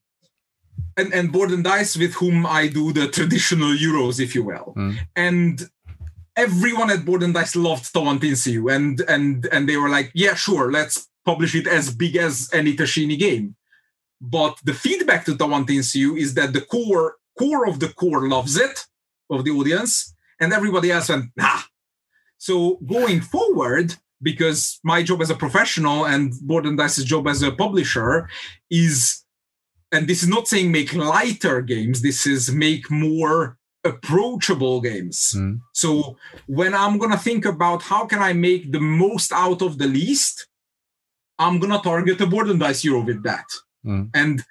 [0.97, 4.73] and and board and dice with whom i do the traditional euros if you will
[4.75, 4.95] Mm.
[5.15, 5.69] and
[6.35, 10.71] everyone at board and dice loved Tawantinsuyu and and and they were like yeah sure
[10.71, 13.55] let's publish it as big as any Tascini game
[14.19, 18.85] but the feedback to Tawantinsuyu is that the core core of the core loves it
[19.29, 21.61] of the audience and everybody else went nah
[22.37, 27.41] so going forward because my job as a professional and Board and Dice's job as
[27.41, 28.29] a publisher
[28.69, 29.23] is,
[29.91, 35.33] and this is not saying make lighter games, this is make more approachable games.
[35.37, 35.61] Mm.
[35.73, 39.77] So when I'm going to think about how can I make the most out of
[39.77, 40.47] the least,
[41.39, 43.45] I'm going to target a Board and Dice Euro with that.
[43.87, 44.09] Mm.
[44.13, 44.43] And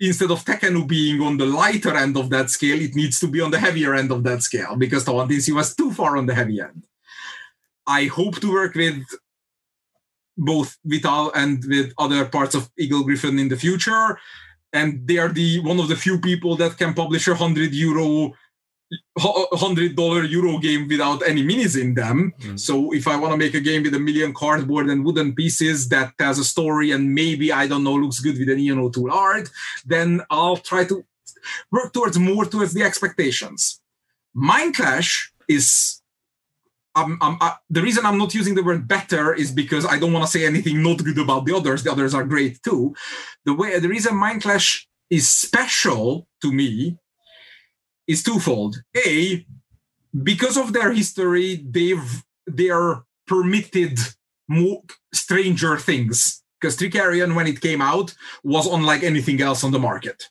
[0.00, 3.40] instead of Tekhenu being on the lighter end of that scale, it needs to be
[3.40, 6.60] on the heavier end of that scale because Tawantinsuyu was too far on the heavy
[6.60, 6.86] end.
[7.86, 9.02] I hope to work with
[10.36, 14.18] both Vital and with other parts of Eagle Gryphon in the future.
[14.72, 18.32] And they are the one of the few people that can publish a hundred euro,
[19.18, 22.32] hundred dollar euro game without any minis in them.
[22.40, 22.58] Mm.
[22.58, 25.88] So if I want to make a game with a million cardboard and wooden pieces
[25.88, 29.12] that tells a story and maybe I don't know looks good with an Ian O'Toole
[29.12, 29.50] art,
[29.84, 31.04] then I'll try to
[31.70, 33.80] work towards more towards the expectations.
[34.34, 36.00] Mind Clash is
[36.96, 40.12] um, um, uh, the reason I'm not using the word better is because I don't
[40.12, 41.82] want to say anything not good about the others.
[41.82, 42.94] The others are great too.
[43.44, 46.98] The way the reason Mind Clash is special to me
[48.06, 48.76] is twofold.
[49.06, 49.46] A,
[50.22, 53.98] because of their history, they've they are permitted
[54.48, 54.82] more
[55.12, 56.42] stranger things.
[56.60, 60.30] Because Trickerion, when it came out, was unlike anything else on the market.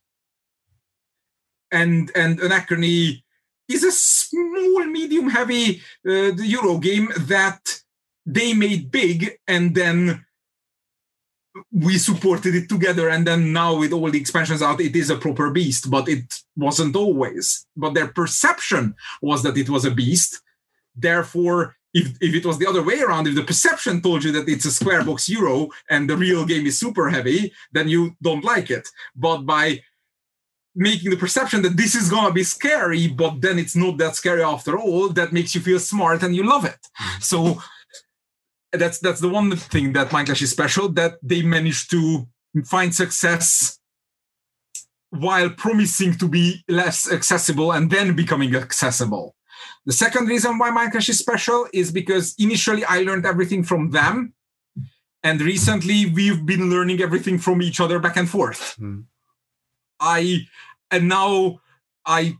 [1.72, 3.24] And and Anachrony
[3.68, 7.82] is a small, medium heavy uh, Euro game that
[8.26, 10.26] they made big and then
[11.72, 15.18] we supported it together and then now with all the expansions out it is a
[15.18, 17.66] proper beast but it wasn't always.
[17.76, 20.42] But their perception was that it was a beast.
[20.96, 24.50] Therefore if, if it was the other way around if the perception told you that
[24.50, 28.44] it's a square box euro and the real game is super heavy then you don't
[28.44, 28.88] like it.
[29.16, 29.82] But by
[30.76, 34.42] making the perception that this is gonna be scary but then it's not that scary
[34.42, 36.80] after all that makes you feel smart and you love it.
[37.20, 37.62] So
[38.74, 42.28] that's that's the one thing that Mindclash is special that they managed to
[42.66, 43.80] find success
[45.10, 49.36] while promising to be less accessible and then becoming accessible.
[49.86, 54.34] The second reason why Mindclash is special is because initially I learned everything from them,
[55.24, 58.76] and recently we've been learning everything from each other back and forth.
[58.76, 59.02] Hmm.
[60.00, 60.48] I
[60.90, 61.60] and now
[62.06, 62.36] I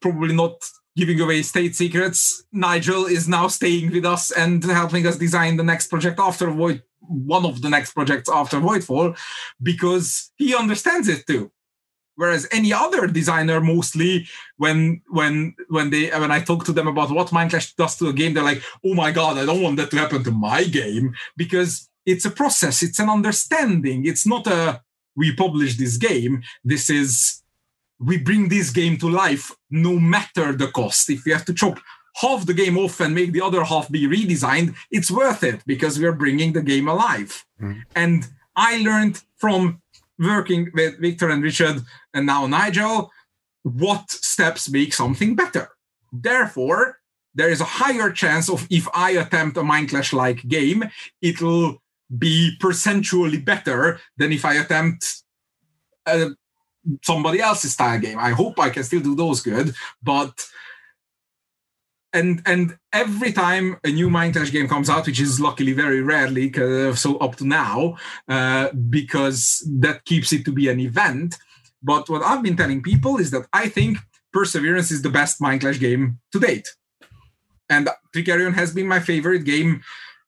[0.00, 0.56] probably not
[0.96, 2.44] giving away state secrets.
[2.52, 6.82] Nigel is now staying with us and helping us design the next project after Void,
[7.00, 9.16] one of the next projects after Voidfall,
[9.62, 11.52] because he understands it too.
[12.16, 14.26] Whereas any other designer, mostly
[14.56, 18.12] when when when they when I talk to them about what Mindclash does to a
[18.14, 21.14] game, they're like, "Oh my god, I don't want that to happen to my game,"
[21.36, 24.06] because it's a process, it's an understanding.
[24.06, 24.80] It's not a
[25.14, 26.42] we publish this game.
[26.64, 27.42] This is
[27.98, 31.08] we bring this game to life no matter the cost.
[31.10, 31.78] If we have to chop
[32.16, 35.98] half the game off and make the other half be redesigned, it's worth it because
[35.98, 37.44] we're bringing the game alive.
[37.60, 37.82] Mm.
[37.94, 39.82] And I learned from
[40.18, 41.82] working with Viktor and Richard
[42.14, 43.10] and now Nigel
[43.62, 45.68] what steps make something better.
[46.12, 46.98] Therefore,
[47.34, 50.84] there is a higher chance of if I attempt a Mindclash like game,
[51.20, 51.82] it'll
[52.16, 55.22] be percentually better than if I attempt
[56.06, 56.30] a
[57.02, 58.18] somebody else's style game.
[58.18, 60.46] I hope I can still do those good, but
[62.12, 66.52] and and every time a new Mindclash game comes out, which is luckily very rarely,
[66.54, 67.96] uh, so up to now,
[68.28, 71.36] uh, because that keeps it to be an event.
[71.82, 73.98] But what I've been telling people is that I think
[74.32, 76.68] Perseverance is the best Mindclash game to date,
[77.68, 79.82] and Trickerion has been my favorite game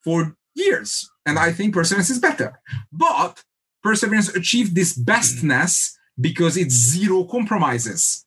[0.05, 2.61] for years, and I think Perseverance is better.
[2.93, 3.43] But
[3.83, 8.25] Perseverance achieved this bestness because it's zero compromises.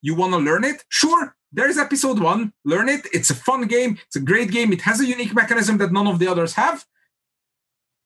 [0.00, 0.84] You want to learn it?
[0.88, 1.34] Sure.
[1.52, 2.52] There's episode one.
[2.64, 3.06] Learn it.
[3.12, 3.98] It's a fun game.
[4.06, 4.72] It's a great game.
[4.72, 6.84] It has a unique mechanism that none of the others have.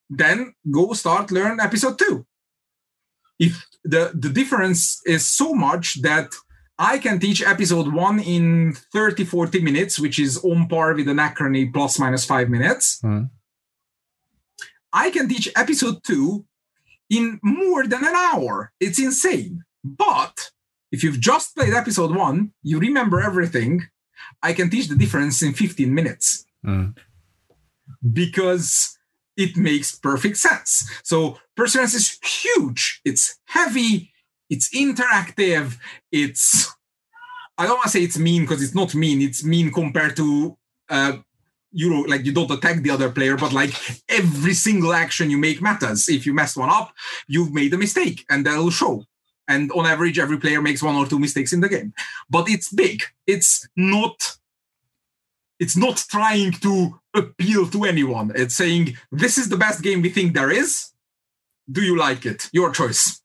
[0.08, 2.26] Then go start learn episode two.
[3.38, 6.32] If the, the difference is so much that
[6.78, 11.18] I can teach episode one in 30, 40 minutes, which is on par with an
[11.18, 13.00] Anachrony plus minus five minutes.
[13.00, 13.24] Hmm.
[14.92, 16.44] I can teach episode two
[17.12, 18.72] in more than an hour.
[18.80, 19.64] It's insane.
[19.84, 20.50] But
[20.90, 23.82] if you've just played episode one, you remember everything.
[24.42, 26.94] I can teach the difference in 15 minutes Mm.
[28.12, 28.96] because
[29.36, 30.88] it makes perfect sense.
[31.02, 33.00] So Perseverance is huge.
[33.04, 34.12] It's heavy.
[34.48, 35.76] It's interactive.
[36.10, 36.72] It's
[37.58, 39.20] I don't want to say it's mean because it's not mean.
[39.20, 40.56] It's mean compared to
[40.88, 41.12] uh,
[41.72, 43.74] you know, like you don't attack the other player, but like
[44.08, 46.08] every single action you make matters.
[46.08, 46.92] If you mess one up,
[47.26, 49.06] you've made a mistake, and that'll show.
[49.48, 51.92] And on average, every player makes one or two mistakes in the game.
[52.30, 53.02] But it's big.
[53.26, 54.36] It's not.
[55.58, 58.32] It's not trying to appeal to anyone.
[58.34, 60.90] It's saying this is the best game we think there is.
[61.70, 62.48] Do you like it?
[62.52, 63.22] Your choice.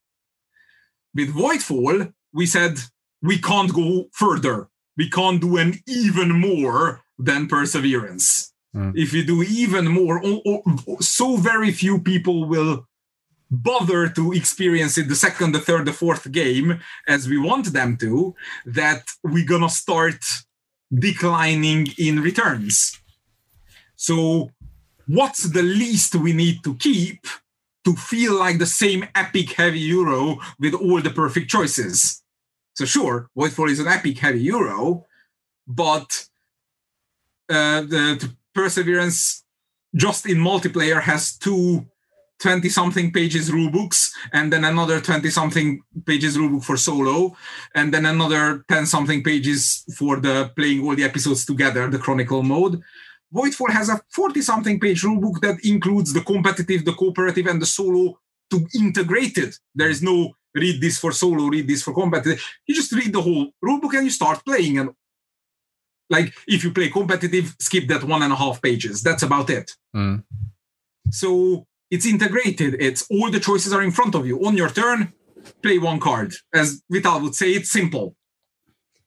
[1.14, 2.78] With Voidfall, we said
[3.22, 4.70] we can't go further.
[4.98, 8.54] We can't do an even more than perseverance.
[8.76, 8.94] Mm.
[8.96, 12.86] If you do even more, o- o- so very few people will
[13.50, 17.96] bother to experience it the second, the third, the fourth game as we want them
[17.98, 18.36] to,
[18.66, 20.22] that we're gonna start
[20.94, 22.98] declining in returns.
[23.96, 24.52] So,
[25.08, 27.26] what's the least we need to keep
[27.86, 32.22] to feel like the same epic heavy euro with all the perfect choices?
[32.78, 35.04] So, sure, Voidfall is an epic heavy euro,
[35.68, 36.28] but
[37.50, 39.44] uh, the, the perseverance
[39.96, 41.88] just in multiplayer has two
[42.38, 47.36] 20 something pages rulebooks and then another 20 something pages rulebook for solo
[47.74, 52.44] and then another 10 something pages for the playing all the episodes together the chronicle
[52.44, 52.80] mode.
[53.34, 57.66] Voidfall has a 40 something page rulebook that includes the competitive the cooperative and the
[57.66, 58.20] solo
[58.52, 59.58] to integrate it.
[59.74, 62.26] There is no read this for solo read this for combat.
[62.26, 64.90] you just read the whole rulebook and you start playing and
[66.10, 69.04] like if you play competitive, skip that one and a half pages.
[69.04, 69.72] That's about it.
[69.96, 70.24] Mm.
[71.12, 72.76] So it's integrated.
[72.80, 74.46] It's all the choices are in front of you.
[74.46, 75.14] On your turn,
[75.62, 76.34] play one card.
[76.54, 78.16] As Vital would say, it's simple.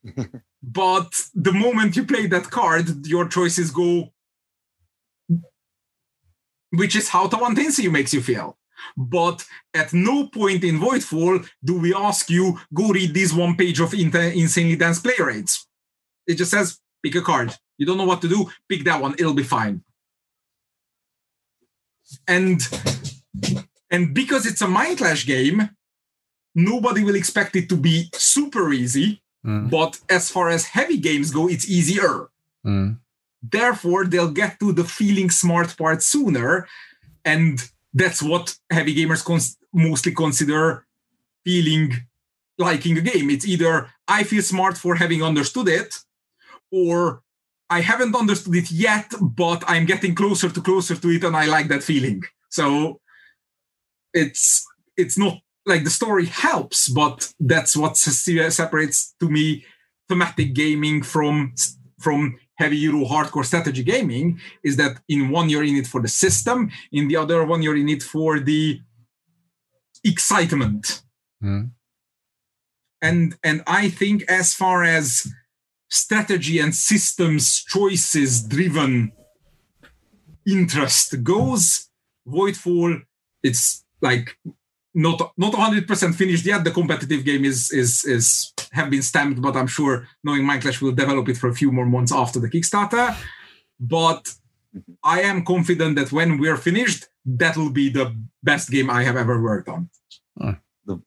[0.62, 4.12] but the moment you play that card, your choices go,
[6.70, 8.56] which is how Tawantinsuyu makes you feel.
[8.96, 13.80] But at no point in Voidfall do we ask you, go read this one page
[13.80, 15.66] of insanely dense play rates.
[16.26, 17.54] It just says, pick a card.
[17.78, 19.82] You don't know what to do, pick that one, it'll be fine.
[22.26, 22.60] And
[23.90, 25.70] and because it's a Mindclash game,
[26.54, 29.22] nobody will expect it to be super easy.
[29.44, 29.70] Mm.
[29.70, 32.28] But as far as heavy games go, it's easier.
[32.64, 32.98] Mm.
[33.42, 36.68] Therefore, they'll get to the feeling smart part sooner.
[37.24, 40.86] And that's what heavy gamers cons- mostly consider
[41.44, 41.92] feeling
[42.58, 43.30] liking a game.
[43.30, 45.98] It's either I feel smart for having understood it,
[46.70, 47.22] or
[47.68, 51.46] I haven't understood it yet, but I'm getting closer to closer to it, and I
[51.46, 52.22] like that feeling.
[52.48, 53.00] So
[54.12, 54.66] it's
[54.96, 59.64] it's not like the story helps, but that's what separates to me
[60.08, 61.54] thematic gaming from
[61.98, 66.12] from heavy Euro hardcore strategy gaming is that in one you're in it for the
[66.24, 68.80] system, in the other one you're in it for the
[70.04, 71.02] excitement.
[71.42, 71.70] Mm.
[73.02, 75.26] And and I think as far as
[75.88, 79.12] strategy and systems choices driven
[80.46, 81.88] interest goes,
[82.26, 83.02] Voidfall,
[83.42, 84.36] it's like
[84.94, 86.64] not not 100% finished yet.
[86.64, 90.92] The competitive game is is is have been stamped, but I'm sure knowing Mindclash will
[90.92, 93.16] develop it for a few more months after the Kickstarter.
[93.78, 94.28] But
[95.02, 99.16] I am confident that when we're finished, that will be the best game I have
[99.16, 99.90] ever worked on.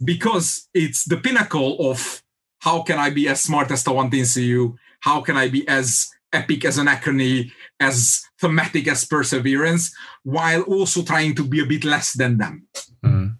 [0.04, 2.22] Because it's the pinnacle of
[2.60, 4.76] how can I be as smart as Tawantinsuyu?
[5.02, 9.94] How can I be as epic as Anachrony, as thematic as Perseverance,
[10.24, 12.68] while also trying to be a bit less than them?
[13.04, 13.38] Mm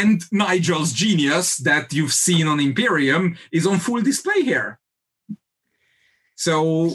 [0.00, 4.78] and Nigel's genius that you've seen on Imperium is on full display here.
[6.36, 6.94] So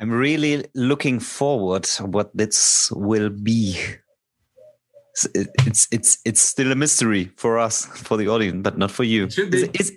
[0.00, 3.76] I'm really looking forward what this will be.
[5.68, 9.26] It's it's it's still a mystery for us, for the audience, but not for you.
[9.26, 9.92] Is, is,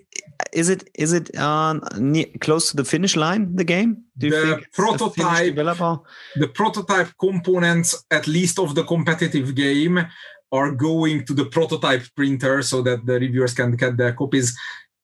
[0.53, 3.55] is it is it uh, near, close to the finish line?
[3.55, 4.03] The game?
[4.17, 10.05] Do you the think prototype, the prototype components, at least of the competitive game,
[10.51, 14.55] are going to the prototype printer so that the reviewers can get their copies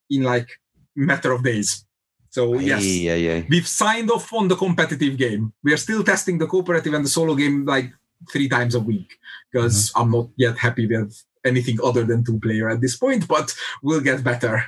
[0.09, 0.59] in like
[0.95, 1.85] matter of days.
[2.29, 3.43] So yes, yeah, yeah.
[3.49, 5.51] we've signed off on the competitive game.
[5.63, 7.91] We are still testing the cooperative and the solo game like
[8.31, 9.17] three times a week
[9.51, 10.01] because mm-hmm.
[10.01, 13.99] I'm not yet happy with anything other than two player at this point, but we'll
[13.99, 14.63] get better.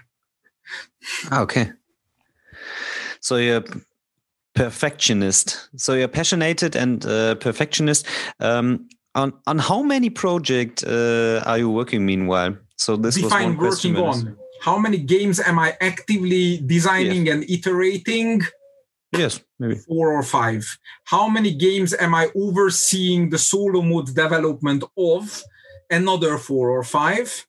[1.31, 1.71] Ah, okay.
[3.19, 3.63] So you're
[4.55, 5.69] perfectionist.
[5.77, 8.05] So you're passionate and uh, perfectionist.
[8.39, 12.57] Um, on on how many projects uh, are you working meanwhile?
[12.77, 14.37] So this define was working on.
[14.61, 17.35] How many games am I actively designing yes.
[17.35, 18.41] and iterating?
[19.11, 20.65] Yes, maybe four or five.
[21.05, 25.43] How many games am I overseeing the solo mode development of?
[25.89, 27.45] Another four or five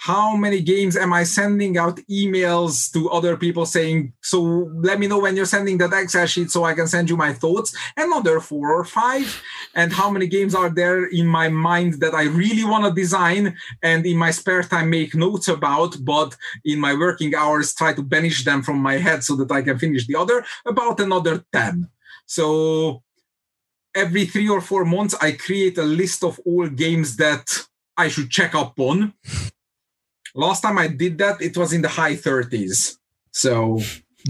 [0.00, 5.06] how many games am I sending out emails to other people saying, so let me
[5.06, 7.76] know when you're sending that Excel sheet so I can send you my thoughts?
[7.98, 9.42] Another four or five.
[9.74, 13.54] And how many games are there in my mind that I really want to design
[13.82, 16.34] and in my spare time make notes about, but
[16.64, 19.78] in my working hours try to banish them from my head so that I can
[19.78, 20.46] finish the other?
[20.64, 21.90] About another 10.
[22.24, 23.02] So
[23.94, 27.44] every three or four months, I create a list of all games that
[27.98, 29.12] I should check up on
[30.34, 32.98] Last time I did that, it was in the high 30s.
[33.32, 33.80] So, oh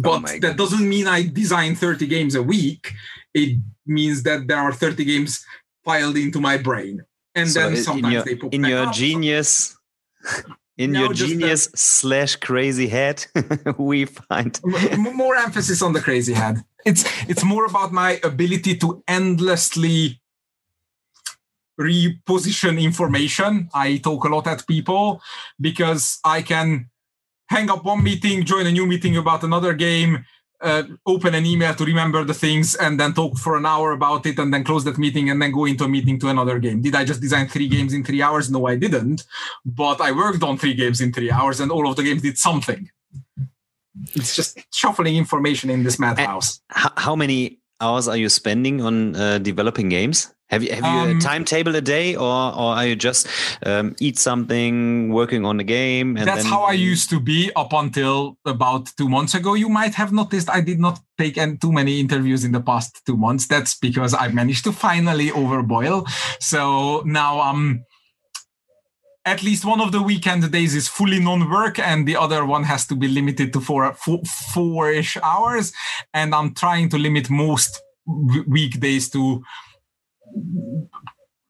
[0.03, 2.93] but oh that doesn't mean I design 30 games a week.
[3.35, 5.45] It means that there are 30 games
[5.85, 7.03] piled into my brain.
[7.35, 8.95] And so then sometimes in your, they pop in your up.
[8.95, 9.77] genius
[10.77, 13.27] in no, your genius that, slash crazy head
[13.79, 14.61] we find
[14.99, 20.21] more emphasis on the crazy head it's it's more about my ability to endlessly
[21.81, 23.69] reposition information.
[23.75, 25.23] I talk a lot at people
[25.61, 26.91] because I can
[27.49, 30.25] hang up one meeting, join a new meeting about another game,
[30.61, 34.27] uh, open an email to remember the things, and then talk for an hour about
[34.27, 36.83] it, and then close that meeting, and then go into a meeting to another game.
[36.83, 38.51] Did I just design three games in three hours?
[38.51, 39.25] No, I didn't.
[39.65, 42.39] But I worked on three games in three hours, and all of the games did
[42.39, 42.91] something.
[44.15, 46.61] It's just shuffling information in this madhouse.
[46.69, 50.33] How many hours are you spending on uh, developing games?
[50.51, 53.29] Have you have you um, a timetable a day, or or are you just
[53.65, 56.15] um, eat something, working on the game?
[56.15, 56.51] that's then...
[56.51, 59.55] how I used to be up until about two months ago.
[59.55, 63.17] You might have noticed I did not take too many interviews in the past two
[63.17, 63.47] months.
[63.47, 66.09] That's because I managed to finally overboil.
[66.41, 67.85] So now I'm
[69.25, 72.87] at least one of the weekend days is fully non-work and the other one has
[72.87, 74.21] to be limited to four, four
[74.53, 75.73] four-ish hours
[76.15, 77.83] and i'm trying to limit most
[78.49, 79.43] weekdays to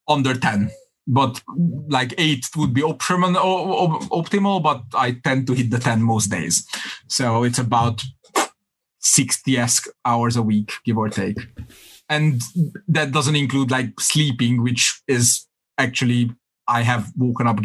[0.09, 0.71] under 10
[1.07, 1.43] but
[1.89, 6.31] like 8 would be optimal, uh, optimal but i tend to hit the 10 most
[6.31, 6.67] days
[7.09, 8.03] so it's about
[8.99, 9.59] 60
[10.05, 11.39] hours a week give or take
[12.09, 12.43] and
[12.89, 15.47] that doesn't include like sleeping which is
[15.79, 16.31] actually
[16.71, 17.59] I have woken up.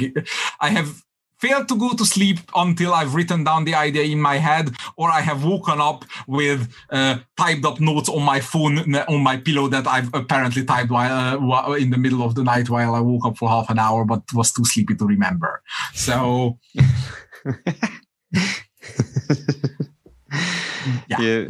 [0.59, 1.01] I have
[1.45, 5.09] failed to go to sleep until I've written down the idea in my head, or
[5.09, 9.67] I have woken up with uh, typed up notes on my phone on my pillow
[9.67, 13.25] that I've apparently typed while uh, in the middle of the night while I woke
[13.25, 15.61] up for half an hour, but was too sleepy to remember.
[15.93, 16.57] So.
[21.07, 21.19] yeah.
[21.19, 21.49] You,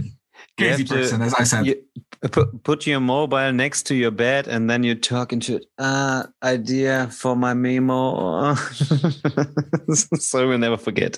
[0.58, 1.66] Crazy person, to, as I said.
[1.66, 1.85] You,
[2.32, 5.66] put, put your mobile next to your bed and then you talk into it.
[5.78, 8.56] Uh, idea for my memo.
[9.94, 11.18] so we'll never forget.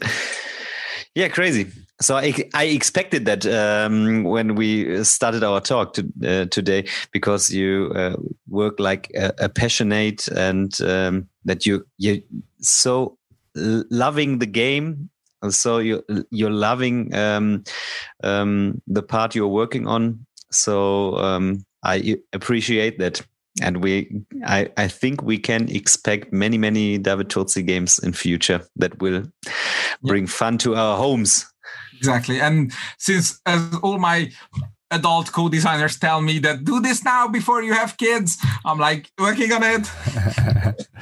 [1.15, 1.71] Yeah, crazy.
[1.99, 7.49] So I, I expected that um, when we started our talk to, uh, today because
[7.49, 8.15] you uh,
[8.47, 12.21] work like a, a passionate and um, that you you
[12.61, 13.17] so
[13.55, 15.09] loving the game
[15.49, 17.63] so you you're loving um,
[18.23, 23.21] um, the part you're working on so um, I appreciate that.
[23.59, 28.61] And we, I, I think we can expect many, many David Turczi games in future
[28.75, 29.23] that will
[30.03, 30.31] bring yeah.
[30.31, 31.45] fun to our homes.
[31.97, 32.39] Exactly.
[32.39, 34.31] And since as all my
[34.91, 39.51] adult co-designers tell me that do this now before you have kids, I'm like working
[39.51, 40.87] on it.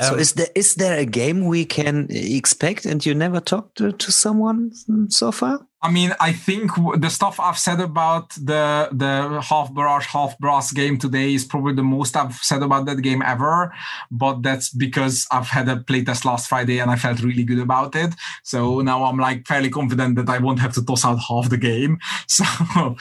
[0.00, 3.92] so is there is there a game we can expect and you never talked to,
[3.92, 4.72] to someone
[5.08, 5.66] so far?
[5.82, 10.72] I mean, I think the stuff I've said about the the half barrage, half brass
[10.72, 13.72] game today is probably the most I've said about that game ever.
[14.10, 17.94] But that's because I've had a playtest last Friday and I felt really good about
[17.96, 18.14] it.
[18.42, 21.58] So now I'm like fairly confident that I won't have to toss out half the
[21.58, 21.98] game.
[22.26, 22.96] So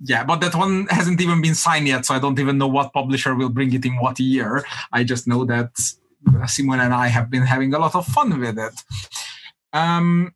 [0.00, 2.92] yeah, but that one hasn't even been signed yet, so I don't even know what
[2.92, 4.64] publisher will bring it in what year.
[4.92, 5.70] I just know that
[6.46, 8.74] Simon and I have been having a lot of fun with it.
[9.72, 10.34] Um,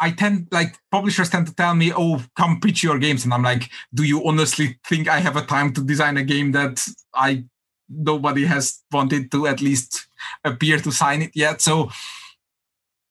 [0.00, 3.42] I tend like publishers tend to tell me, "Oh, come pitch your games," and I'm
[3.42, 7.44] like, "Do you honestly think I have a time to design a game that I
[7.88, 10.06] nobody has wanted to at least
[10.44, 11.90] appear to sign it yet?" So,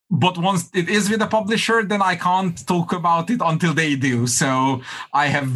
[0.09, 3.95] but once it is with a publisher, then I can't talk about it until they
[3.95, 4.25] do.
[4.25, 4.81] So
[5.13, 5.51] I have,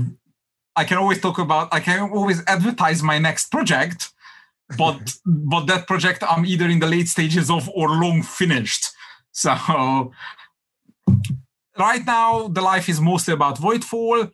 [0.76, 4.12] I can always talk about, I can always advertise my next project,
[4.78, 8.92] but but that project I'm either in the late stages of or long finished.
[9.32, 10.12] So
[11.78, 14.32] right now the life is mostly about Voidfall,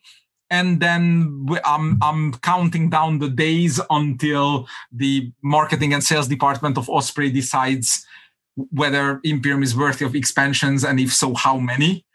[0.49, 6.89] and then I'm I'm counting down the days until the marketing and sales department of
[6.89, 8.05] Osprey decides
[8.71, 12.05] whether Imperium is worthy of expansions, and if so, how many.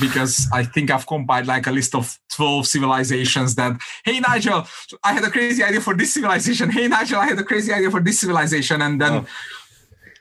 [0.00, 4.66] Because I think I've compiled like a list of 12 civilizations that, hey, Nigel,
[5.04, 6.70] I had a crazy idea for this civilization.
[6.70, 8.80] Hey, Nigel, I had a crazy idea for this civilization.
[8.80, 9.26] And then oh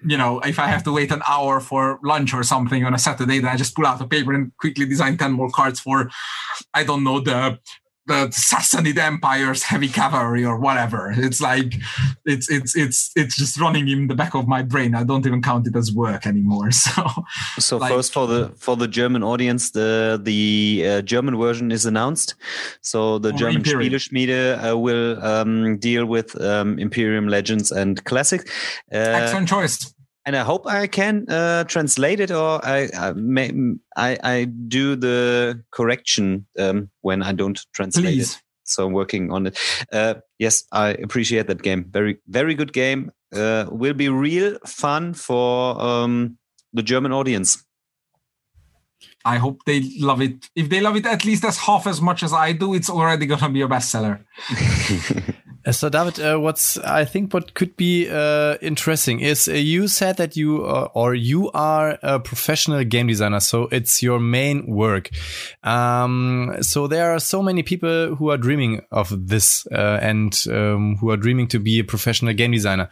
[0.06, 3.00] you know, if I have to wait an hour for lunch or something on a
[3.00, 6.10] Saturday, then I just pull out a paper and quickly design 10 more cards for,
[6.74, 7.60] I don't know, the
[8.06, 11.14] the Sassanid Empire's heavy cavalry or whatever.
[11.16, 11.76] It's like
[12.26, 14.94] it's it's it's it's just running in the back of my brain.
[14.94, 16.70] I don't even count it as work anymore.
[16.84, 17.06] So,
[17.60, 21.86] so like, first for the for the German audience, the the uh, German version is
[21.86, 22.36] announced.
[22.82, 23.64] So the German.
[23.64, 28.46] Spieleschmiede uh, will um, deal with um, Imperium Legends and Classics.
[28.92, 29.93] Uh, Excellent choice
[30.26, 33.52] and I hope I can uh, translate it, or I I, may,
[33.96, 38.36] I, I do the correction um, when I don't translate Please.
[38.36, 38.42] it.
[38.64, 39.60] So I'm working on it.
[39.92, 41.86] Uh, yes, I appreciate that game.
[41.90, 43.12] Very very good game.
[43.36, 46.38] Uh, will be real fun for um,
[46.72, 47.64] the German audience.
[49.26, 50.50] I hope they love it.
[50.56, 53.26] If they love it at least as half as much as I do, it's already
[53.26, 54.24] gonna be a bestseller.
[55.66, 59.88] Uh, so, David, uh, what's I think what could be uh, interesting is uh, you
[59.88, 64.68] said that you uh, or you are a professional game designer, so it's your main
[64.68, 65.10] work.
[65.64, 70.98] Um, so there are so many people who are dreaming of this uh, and um,
[70.98, 72.90] who are dreaming to be a professional game designer.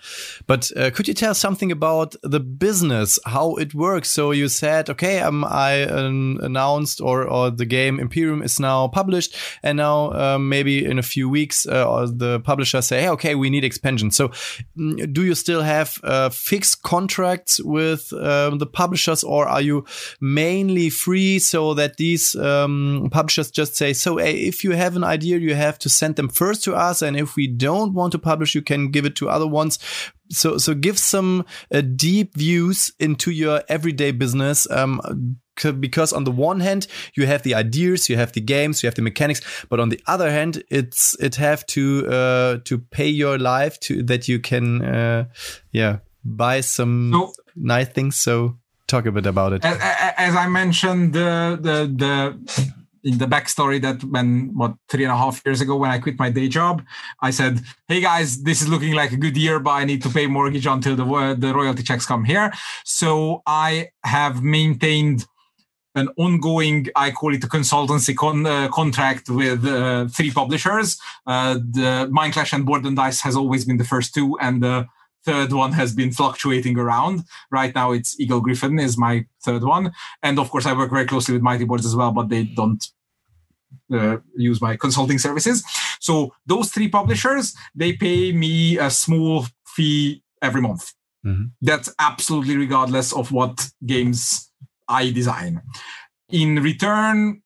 [0.47, 4.09] But could you tell something about the business, how it works?
[4.09, 8.87] So you said, okay, um, I um, announced or or the game Imperium is now
[8.87, 13.49] published, and now maybe in a few weeks, the publisher publishers say, hey, okay, we
[13.49, 14.11] need expansion.
[14.11, 14.29] So,
[14.77, 19.85] mm, do you still have uh, fixed contracts with um, the publishers, or are you
[20.19, 25.03] mainly free so that these um, publishers just say, so hey, if you have an
[25.03, 28.19] idea, you have to send them first to us, and if we don't want to
[28.19, 29.79] publish, you can give it to other ones
[30.29, 35.01] so so give some uh, deep views into your everyday business um,
[35.79, 38.95] because on the one hand you have the ideas you have the games you have
[38.95, 43.37] the mechanics but on the other hand it's it have to uh, to pay your
[43.37, 45.25] life to that you can uh,
[45.71, 48.57] yeah buy some so, nice things so
[48.87, 49.77] talk a bit about it as,
[50.17, 52.71] as i mentioned the the the
[53.03, 56.19] in the backstory that when what three and a half years ago when I quit
[56.19, 56.83] my day job,
[57.21, 60.09] I said, "Hey guys, this is looking like a good year, but I need to
[60.09, 62.51] pay mortgage until the the royalty checks come here."
[62.85, 65.25] So I have maintained
[65.95, 70.99] an ongoing, I call it a consultancy con, uh, contract with uh, three publishers.
[71.27, 74.87] Uh, the Mindclash and Board and Dice has always been the first two, and the
[75.25, 77.23] third one has been fluctuating around.
[77.51, 79.91] Right now, it's Eagle-Gryphon is my third one,
[80.23, 82.83] and of course, I work very closely with Mighty Boards as well, but they don't
[83.93, 85.63] uh, use my consulting services.
[85.99, 90.93] So those three publishers, they pay me a small fee every month.
[91.25, 91.45] Mm-hmm.
[91.61, 94.50] That's absolutely regardless of what games
[94.91, 95.61] I design.
[96.29, 97.41] In return,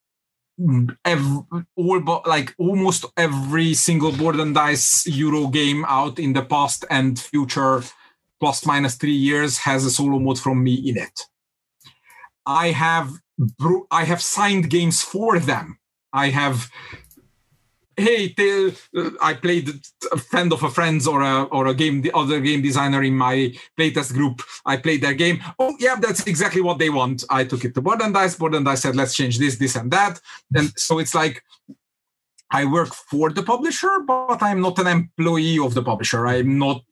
[1.03, 1.41] every,
[1.76, 7.19] all like almost every single board and dice euro game out in the past and
[7.19, 7.84] future
[8.39, 11.22] plus minus three years has a solo mode from me in it
[12.45, 13.11] i have
[13.91, 15.77] i have signed games for them
[16.13, 16.69] i have
[17.97, 18.34] hey
[19.22, 19.69] i played
[20.11, 23.15] a friend of a friend's or a or a game the other game designer in
[23.15, 24.41] my playtest group.
[24.65, 25.41] I played their game.
[25.59, 27.23] Oh yeah that's exactly what they want.
[27.30, 28.35] I took it to board and dice.
[28.35, 30.19] Board and dice said let's change this this and that.
[30.53, 31.43] And so it's like
[32.51, 36.27] i work for the publisher but i'm not an employee of the publisher.
[36.27, 36.84] I'm not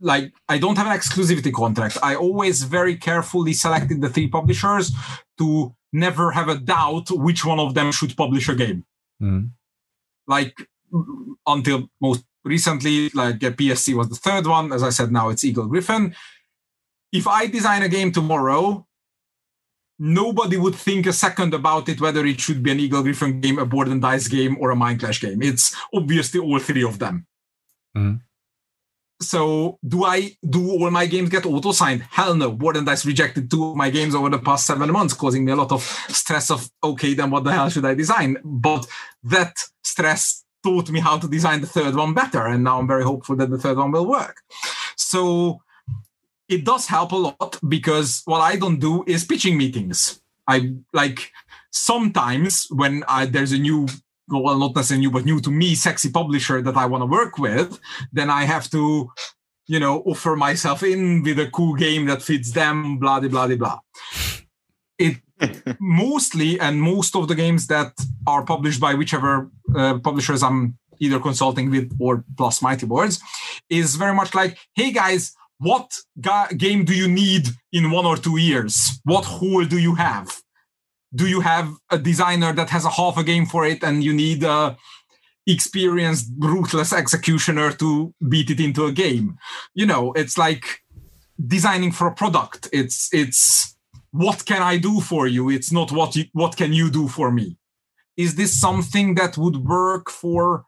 [0.00, 1.96] like i don't have an exclusivity contract.
[2.02, 4.92] I always very carefully selected the three publishers
[5.38, 8.84] to never have a doubt which one of them should publish a game
[9.24, 9.50] Mm.
[10.26, 10.54] Like
[11.46, 14.72] until most recently, like PSC was the third one.
[14.72, 16.14] As I said, now it's Eagle-Gryphon.
[17.12, 18.86] If I design a game tomorrow,
[19.98, 23.66] nobody would think a second about it whether it should be an Eagle-Gryphon game, a
[23.66, 25.42] board and dice game, or a Mindclash game.
[25.42, 27.26] It's obviously all three of them.
[27.96, 28.20] Mm
[29.24, 32.02] so do I do all my games get auto signed?
[32.10, 32.52] Hell no.
[32.52, 35.52] Board and Dice rejected two of my games over the past seven months, causing me
[35.52, 38.38] a lot of stress of okay, then what the hell should I design?
[38.44, 38.86] But
[39.24, 42.46] that stress taught me how to design the third one better.
[42.46, 44.36] And now I'm very hopeful that the third one will work.
[44.96, 45.60] So
[46.48, 50.20] it does help a lot because what I don't do is pitching meetings.
[50.46, 51.32] I like
[51.70, 53.86] sometimes when I, there's a new
[54.28, 57.38] well, not necessarily new, but new to me, sexy publisher that I want to work
[57.38, 57.78] with,
[58.12, 59.10] then I have to,
[59.66, 63.56] you know, offer myself in with a cool game that fits them, blah, blah, blah,
[63.56, 63.78] blah.
[64.98, 65.16] It
[65.80, 67.92] mostly, and most of the games that
[68.26, 73.20] are published by whichever uh, publishers I'm either consulting with or plus Mighty Boards,
[73.68, 78.16] is very much like, hey guys, what ga- game do you need in one or
[78.16, 79.00] two years?
[79.04, 80.40] What hole do you have?
[81.14, 84.12] Do you have a designer that has a half a game for it and you
[84.12, 84.76] need a
[85.46, 89.38] experienced ruthless executioner to beat it into a game?
[89.74, 90.82] You know it's like
[91.46, 92.68] designing for a product.
[92.72, 93.76] It's it's
[94.10, 95.50] what can i do for you?
[95.50, 97.56] It's not what you, what can you do for me?
[98.16, 100.66] Is this something that would work for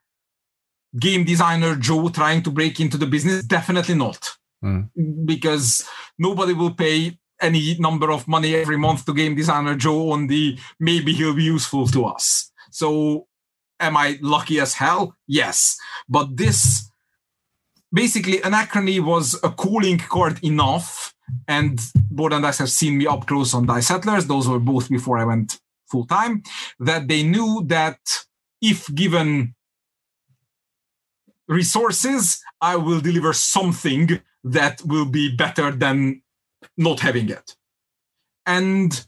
[0.99, 3.45] game designer joe trying to break into the business?
[3.45, 4.37] Definitely not.
[4.65, 4.89] Mm.
[5.27, 5.87] because
[6.19, 10.59] nobody will pay any number of money every month to game designer Joe on the
[10.81, 12.51] maybe he'll be useful to us.
[12.71, 13.27] So
[13.81, 15.15] am I lucky as hell?
[15.27, 15.77] Yes.
[16.09, 16.91] But this
[17.93, 21.15] basically Anachrony was a calling card enough.
[21.49, 21.81] And
[22.11, 24.27] Board and Dice have seen me up close on Dice Settlers.
[24.27, 25.59] Those were both before I went
[25.91, 26.43] full time.
[26.79, 27.99] That they knew that
[28.63, 29.55] if given
[31.49, 36.23] resources, I will deliver something that will be better than
[36.77, 37.57] not having it.
[38.47, 39.07] And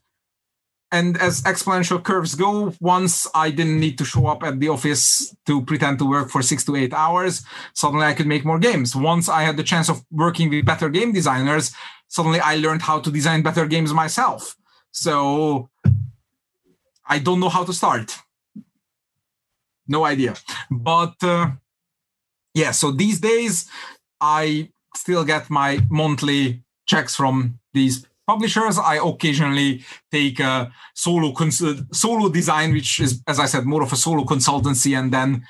[0.91, 5.37] and as exponential curves go, once I didn't need to show up at the office
[5.45, 7.45] to pretend to work for six to eight hours,
[7.75, 8.97] suddenly I could make more games.
[8.97, 11.73] Once I had the chance of working with better game designers,
[12.09, 14.57] suddenly I learned how to design better games myself.
[14.91, 15.69] So
[17.07, 18.17] I don't know how to start.
[19.87, 20.35] No idea.
[20.71, 21.51] But uh,
[22.55, 23.69] yeah, so these days
[24.21, 28.78] I still get my monthly checks from these publishers.
[28.78, 33.93] I occasionally take a solo cons- solo design, which is, as I said, more of
[33.93, 35.44] a solo consultancy, and then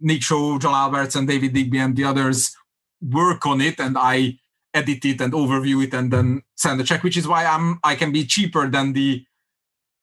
[0.00, 2.56] Nick Shaw, John Alberts, and David Digby and the others
[3.00, 4.38] work on it, and I
[4.72, 7.02] edit it and overview it, and then send a check.
[7.02, 9.24] Which is why I'm I can be cheaper than the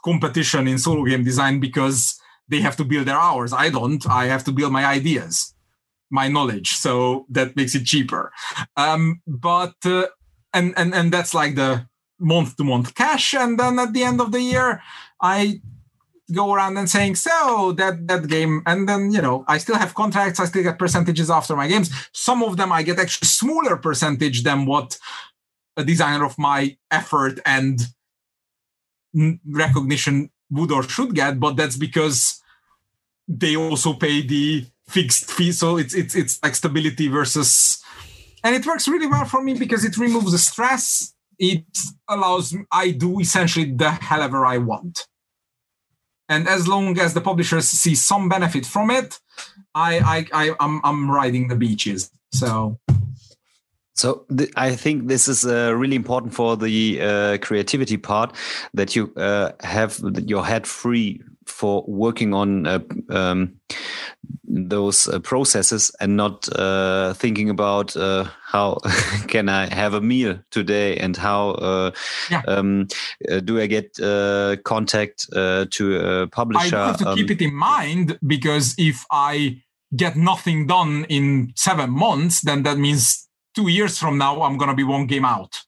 [0.03, 3.53] competition in solo game design because they have to build their hours.
[3.53, 4.05] I don't.
[4.09, 5.53] I have to build my ideas,
[6.09, 6.69] my knowledge.
[6.85, 8.31] So that makes it cheaper.
[8.77, 10.07] Um, but uh,
[10.53, 11.88] and and and that's like the
[12.19, 13.34] month to month cash.
[13.34, 14.82] And then at the end of the year,
[15.22, 15.61] I
[16.32, 19.94] go around and saying so that that game and then you know i still have
[19.94, 23.76] contracts i still get percentages after my games some of them i get actually smaller
[23.76, 24.98] percentage than what
[25.78, 27.82] a designer of my effort and
[29.45, 32.41] recognition would or should get but that's because
[33.28, 37.84] they also pay the fixed fee so it's it's it's like stability versus
[38.43, 41.13] and it works really well for me because it removes the stress.
[41.39, 41.65] It
[42.07, 45.07] allows i do essentially the hellever i want.
[46.30, 49.19] And as long as the publishers see some benefit from it
[49.73, 52.11] i i, I i'm i'm riding the beaches.
[52.34, 52.80] So
[53.95, 58.35] so th- I think this is uh, really important for the uh, creativity part
[58.73, 63.55] that you uh, have your head free for working on uh, um,
[64.43, 68.77] those uh, processes and not uh, thinking about uh, how
[69.27, 71.91] can I have a meal today and how uh,
[72.30, 72.41] yeah.
[72.47, 72.88] um,
[73.30, 73.95] uh, do I get
[74.63, 76.77] contact to a publisher.
[76.77, 79.61] I have to um, keep it in mind because if I
[79.95, 84.69] get nothing done in seven months, then that means two years from now I'm going
[84.69, 85.61] to be one game out.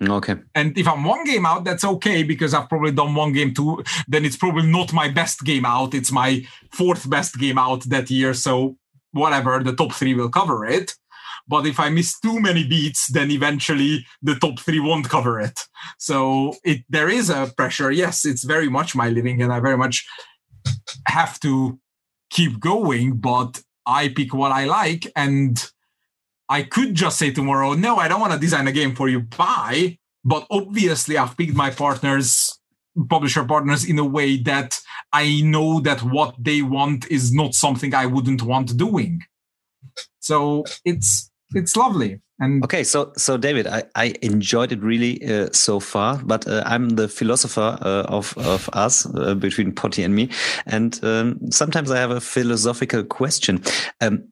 [0.00, 0.36] Okay.
[0.54, 3.82] And if I'm one game out, that's okay because I've probably done one game too.
[4.06, 5.94] Then it's probably not my best game out.
[5.94, 8.32] It's my fourth best game out that year.
[8.34, 8.76] So
[9.12, 10.94] whatever, the top three will cover it.
[11.48, 15.58] But if I miss too many beats, then eventually the top three won't cover it.
[15.98, 17.90] So it there is a pressure.
[17.90, 20.06] Yes, it's very much my living, and I very much
[21.06, 21.80] have to
[22.30, 23.16] keep going.
[23.16, 25.58] But I pick what I like, and
[26.48, 29.20] I could just say tomorrow, no, I don't want to design a game for you.
[29.20, 29.98] Bye.
[30.24, 32.58] But obviously, I've picked my partners,
[33.08, 34.80] publisher partners, in a way that
[35.12, 39.22] I know that what they want is not something I wouldn't want doing.
[40.20, 42.20] So it's it's lovely.
[42.40, 46.62] And okay, so so David, I, I enjoyed it really uh, so far, but uh,
[46.66, 50.30] I'm the philosopher uh, of of us uh, between Potty and me,
[50.66, 53.62] and um, sometimes I have a philosophical question.
[54.00, 54.28] Um,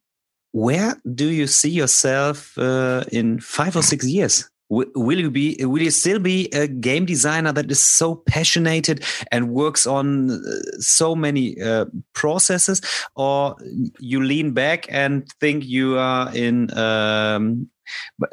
[0.57, 4.49] where do you see yourself uh, in five or six years?
[4.69, 8.89] will you be will you still be a game designer that is so passionate
[9.31, 10.39] and works on uh,
[10.81, 11.85] so many uh,
[12.15, 12.81] processes?
[13.15, 13.55] Or
[14.01, 17.71] you lean back and think you are in um,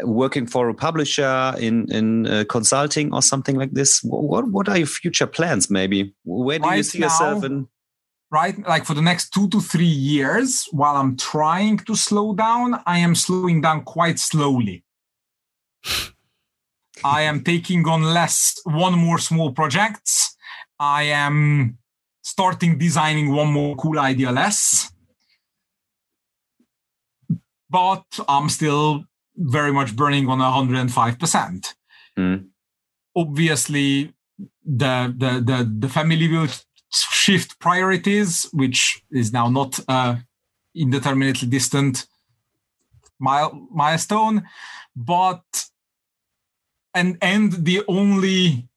[0.01, 4.01] working for a publisher in in uh, consulting or something like this?
[4.01, 6.15] What what are your future plans maybe?
[6.23, 7.67] Where do right you see now, yourself in
[8.33, 8.57] right?
[8.67, 12.97] Like for the next two to three years, while I'm trying to slow down, I
[12.97, 14.83] am slowing down quite slowly.
[17.05, 20.35] I am taking on less, one more small projects.
[20.79, 21.77] I am
[22.23, 24.91] starting designing one more cool idea less.
[27.69, 29.05] But I'm still
[29.35, 31.73] very much burning on 105%.
[32.17, 32.47] Mm.
[33.15, 34.13] Obviously,
[34.65, 36.47] the, the the the family will
[36.95, 39.79] shift priorities, which is now not
[40.75, 42.07] indeterminately distant
[43.19, 44.43] mile, milestone,
[44.95, 45.43] but
[46.93, 48.67] and and the only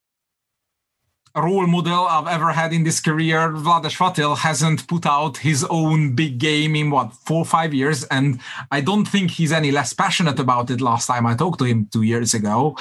[1.35, 6.15] role model I've ever had in this career, Vlaada Chvátil, hasn't put out his own
[6.15, 8.39] big game in what four or five years, and
[8.71, 10.81] I don't think he's any less passionate about it.
[10.81, 12.75] Last time I talked to him two years ago.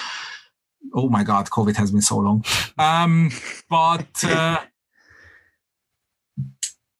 [0.95, 2.45] Oh my God, COVID has been so long.
[2.79, 3.31] Um,
[3.69, 4.61] but uh,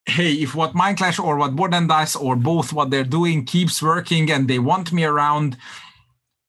[0.07, 3.81] hey, if what Mindclash or what Board and Dice or both what they're doing keeps
[3.81, 5.57] working and they want me around,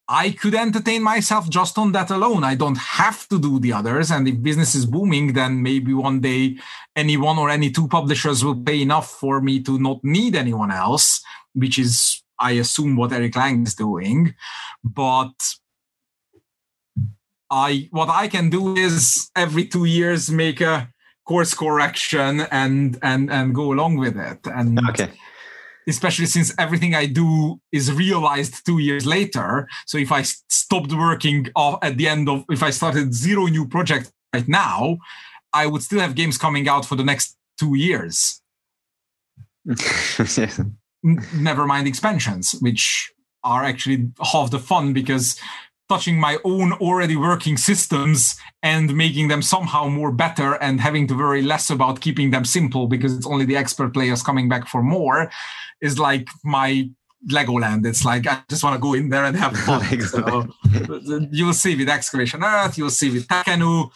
[0.08, 2.44] I could entertain myself just on that alone.
[2.44, 4.10] I don't have to do the others.
[4.10, 6.58] And if business is booming, then maybe one day
[6.96, 10.70] any one or any two publishers will pay enough for me to not need anyone
[10.70, 11.20] else,
[11.52, 14.34] which is, I assume, what Eric Lang is doing.
[14.82, 15.34] But
[17.50, 20.88] I what I can do is every two years make a
[21.28, 24.40] course correction and and and go along with it.
[24.46, 25.10] And okay.
[25.86, 29.68] especially since everything i do is realized two years later.
[29.86, 31.40] So if i stopped working
[31.88, 34.98] at the end of if i started zero new project right now
[35.52, 38.40] i would still have games coming out for the next two years.
[41.48, 43.12] Never mind expansions which
[43.44, 45.38] are actually half the fun because
[45.88, 51.14] touching my own already working systems and making them somehow more better and having to
[51.14, 54.82] worry less about keeping them simple because it's only the expert players coming back for
[54.82, 55.30] more
[55.80, 56.88] is like my
[57.30, 57.86] Legoland.
[57.86, 60.00] It's like I just want to go in there and have fun.
[60.00, 60.48] so,
[61.30, 63.90] you'll see with Excavation Earth, you'll see with Tekhenu.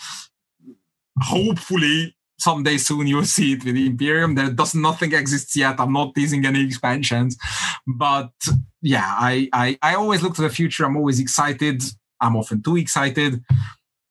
[1.20, 4.34] Hopefully, someday soon you'll see it with the Imperium.
[4.34, 5.78] There does nothing exists yet.
[5.78, 7.38] I'm not teasing any expansions,
[7.86, 8.32] but
[8.80, 10.84] yeah, I, I I always look to the future.
[10.84, 11.82] I'm always excited.
[12.20, 13.42] I'm often too excited.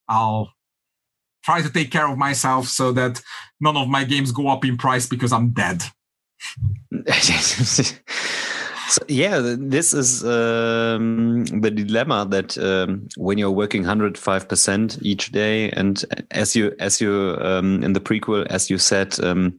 [0.07, 0.51] I'll
[1.43, 3.21] try to take care of myself so that
[3.59, 5.83] none of my games go up in price because I'm dead.
[8.91, 15.71] So, yeah, this is um, the dilemma that um, when you're working 105% each day,
[15.71, 19.57] and as you as you um, in the prequel, as you said, um,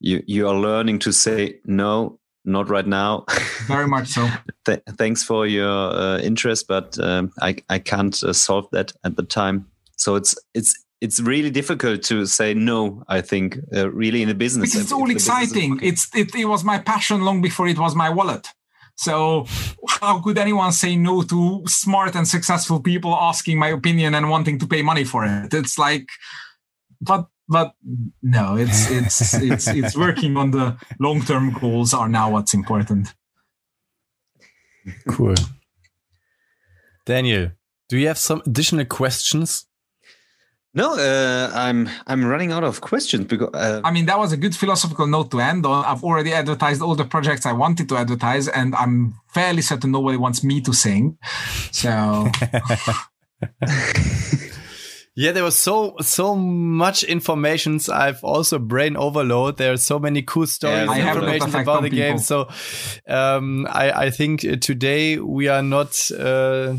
[0.00, 3.26] you you are learning to say no, not right now.
[3.66, 4.26] Very much so.
[4.64, 9.16] Th thanks for your uh, interest, but um, I I can't uh, solve that at
[9.16, 9.66] the time.
[9.98, 13.04] So it's it's it's really difficult to say no.
[13.08, 14.70] I think uh, really in a business.
[14.70, 15.80] Because it's all exciting.
[15.82, 18.48] It's it, it was my passion long before it was my wallet.
[19.00, 19.46] So
[19.88, 24.58] how could anyone say no to smart and successful people asking my opinion and wanting
[24.58, 25.54] to pay money for it?
[25.54, 26.06] It's like,
[27.00, 27.72] but but
[28.22, 33.14] no, it's it's it's it's working on the long term goals are now what's important.
[35.08, 35.34] Cool.
[37.06, 37.52] Daniel,
[37.88, 39.64] do you have some additional questions?
[40.72, 44.36] No, uh, I'm I'm running out of questions because uh, I mean that was a
[44.36, 45.84] good philosophical note to end on.
[45.84, 50.16] I've already advertised all the projects I wanted to advertise, and I'm fairly certain nobody
[50.16, 51.18] wants me to sing.
[51.72, 51.90] So.
[55.16, 57.80] yeah, there was so so much information.
[57.92, 59.56] I've also brain overload.
[59.56, 62.06] There are so many cool stories, yeah, information about the people.
[62.06, 62.18] game.
[62.18, 62.48] So
[63.08, 66.10] um, I I think today we are not.
[66.12, 66.74] Uh,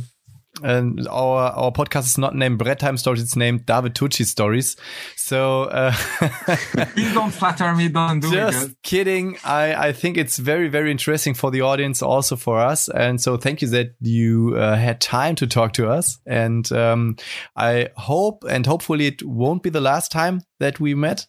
[0.64, 4.76] and our our podcast is not named Brett Time Stories; it's named David Turczi Stories.
[5.16, 5.92] So uh,
[6.94, 7.90] please don't flatter me.
[7.90, 8.36] Don't do it.
[8.36, 8.78] just it.
[8.84, 9.38] kidding.
[9.44, 12.90] I I think it's very very interesting for the audience, also for us.
[12.90, 16.20] And so thank you that you uh, had time to talk to us.
[16.26, 17.18] And um,
[17.56, 21.28] I hope and hopefully it won't be the last time that we met.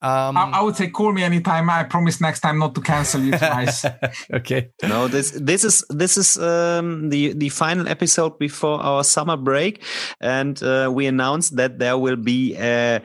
[0.00, 1.68] Um, I, I, would say call me anytime.
[1.68, 3.84] I promise next time not to cancel you twice.
[4.32, 4.70] okay.
[4.84, 9.82] No, this this is this is um, the the final episode before our summer break,
[10.20, 13.02] and uh, we announced that there will be a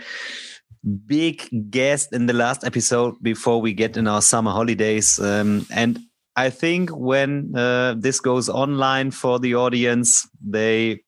[1.08, 6.00] big guest in the last episode before we get in our summer holidays, um, and.
[6.36, 11.04] I think when uh, this goes online for the audience, they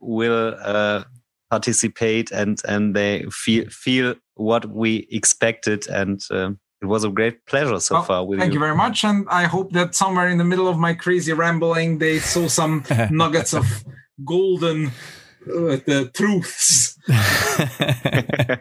[0.00, 1.04] will uh,
[1.50, 5.88] participate and and they feel feel what we expected.
[5.88, 8.58] And um, it was a great pleasure so well, far with thank you.
[8.58, 9.04] you very much.
[9.04, 12.84] And i hope that somewhere in the middle of my crazy rambling they saw some
[13.10, 13.84] nuggets of
[14.24, 14.92] golden
[15.48, 16.98] uh, the truths.
[17.08, 18.56] Yeah,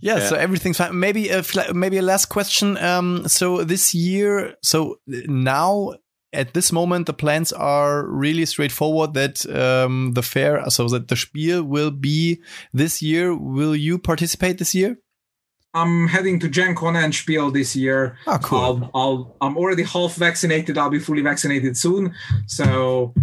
[0.00, 0.98] yeah, so everything's fine.
[0.98, 1.42] Maybe a
[1.74, 2.78] maybe a last question.
[2.78, 5.94] Um so this year so now
[6.34, 11.16] at this moment, the plans are really straightforward that um, the fair, so that the
[11.16, 12.42] Spiel will be
[12.72, 13.34] this year.
[13.36, 14.98] Will you participate this year?
[15.72, 18.16] I'm heading to Gen Con and Spiel this year.
[18.26, 18.58] Oh, cool.
[18.58, 20.78] I'll, I'll, I'm already half vaccinated.
[20.78, 22.14] I'll be fully vaccinated soon.
[22.46, 23.14] So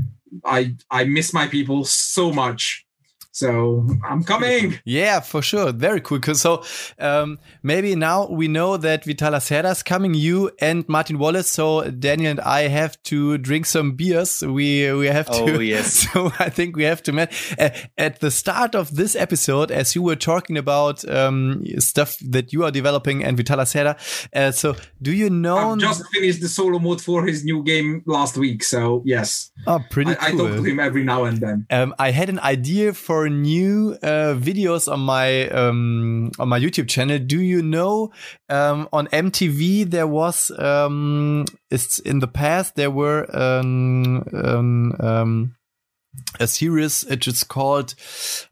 [0.44, 2.86] I I miss my people so much.
[3.32, 4.80] So I'm coming.
[4.84, 5.72] Yeah, for sure.
[5.72, 6.22] Very cool.
[6.34, 6.64] So
[7.00, 11.50] um, maybe now we know that Vital Lacerda is coming, you and Martin Wallace.
[11.50, 14.42] So Daniel and I have to drink some beers.
[14.42, 15.56] We we have to.
[15.56, 16.02] Oh yes.
[16.12, 17.14] So I think we have to.
[17.14, 22.18] Met, uh, at the start of this episode, as you were talking about um, stuff
[22.30, 23.98] that you are developing and Vital Lacerda.
[24.36, 25.58] Uh, so do you know?
[25.58, 28.64] I've just finished the solo mode for his new game last week.
[28.64, 29.52] So yes.
[29.68, 30.48] Oh, pretty I, cool.
[30.48, 31.66] I talk to him every now and then.
[31.70, 36.88] Um, I had an idea for new uh, videos on my um, on my YouTube
[36.88, 37.20] channel.
[37.20, 38.12] Do you know
[38.50, 45.56] um, on MTV there was um, it's in the past there were um, um, um
[46.40, 47.96] a series it is called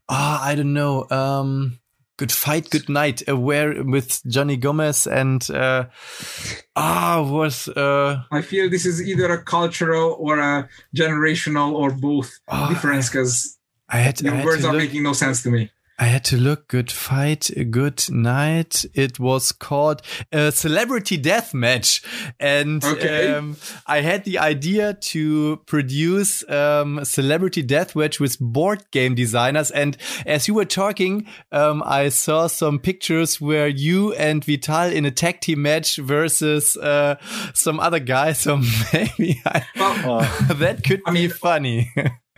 [0.07, 1.79] ah I don't know um
[2.19, 5.85] Good Fight, Good Night, uh, where with Johnny Gomez and uh,
[6.75, 7.69] ah was.
[7.69, 13.09] Uh, I feel this is either a cultural or a generational or both uh, difference
[13.09, 13.57] because
[13.89, 14.81] I had, your I had words are look.
[14.81, 15.71] making no sense to me.
[15.99, 16.69] I had to look.
[16.69, 18.85] Good fight, good night.
[18.93, 20.01] It was called
[20.31, 22.01] a celebrity death match,
[22.39, 23.33] and okay.
[23.33, 29.13] um, I had the idea to produce um, a celebrity death match with board game
[29.13, 29.71] designers.
[29.71, 35.03] And as you were talking, um, I saw some pictures where you and Vital in
[35.03, 37.15] a tag team match versus uh,
[37.53, 38.31] some other guy.
[38.31, 38.61] So
[38.93, 40.19] maybe I, well,
[40.55, 41.91] that could I be mean, funny.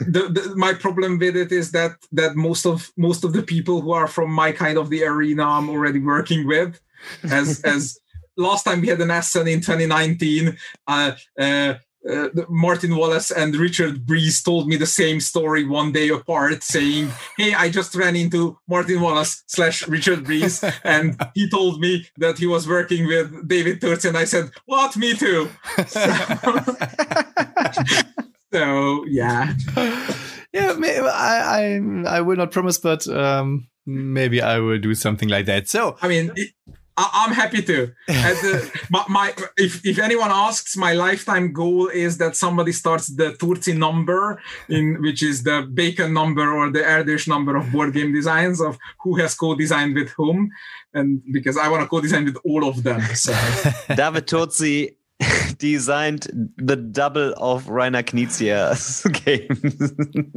[0.00, 3.80] the, the, my problem with it is that that most of most of the people
[3.80, 6.80] who are from my kind of the arena I'm already working with,
[7.24, 7.98] as as
[8.36, 10.56] last time we had an Essen in 2019.
[10.86, 11.74] Uh, uh,
[12.08, 17.10] uh, Martin Wallace and Richard Breese told me the same story one day apart, saying,
[17.36, 22.38] "Hey, I just ran into Martin Wallace slash Richard Breese, and he told me that
[22.38, 24.96] he was working with David Turczi." And I said, "What?
[24.96, 25.50] Me too."
[25.88, 26.00] So,
[28.52, 29.54] so yeah,
[30.52, 30.74] yeah.
[30.78, 35.46] Maybe, I, I I will not promise, but um, maybe I will do something like
[35.46, 35.68] that.
[35.68, 36.32] So I mean.
[36.36, 36.50] It,
[36.98, 37.92] I, am happy to.
[38.08, 38.60] Uh,
[38.90, 43.76] my, my, if, if anyone asks, my lifetime goal is that somebody starts the Turczi
[43.76, 48.60] number, in which is the bacon number or the Erdős number of board game designs
[48.60, 50.50] of who has co-designed with whom,
[50.92, 53.00] and because I want to co-design with all of them.
[53.14, 53.32] So.
[53.94, 54.96] David Turczi
[55.58, 60.32] designed the double of Reiner Knizia's game.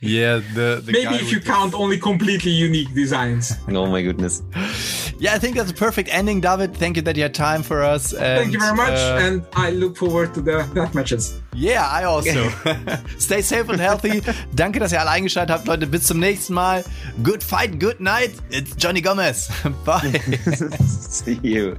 [0.00, 3.54] Yeah, the, the maybe if you count only completely unique designs.
[3.68, 4.42] Oh my goodness.
[5.18, 6.76] Yeah, I think that's a perfect ending, David.
[6.76, 8.12] Thank you that you had time for us.
[8.12, 11.40] And, Thank you very much, uh, and I look forward to the death matches.
[11.54, 12.50] Yeah, I also.
[13.18, 14.20] Stay safe and healthy.
[14.54, 15.86] Danke, dass ihr alle eingeschaltet habt, Leute.
[15.86, 16.84] Bis zum nächsten Mal.
[17.22, 18.32] Good fight, good night.
[18.50, 19.48] It's Johnny Gomez.
[19.86, 20.20] Bye.
[20.86, 21.78] See you.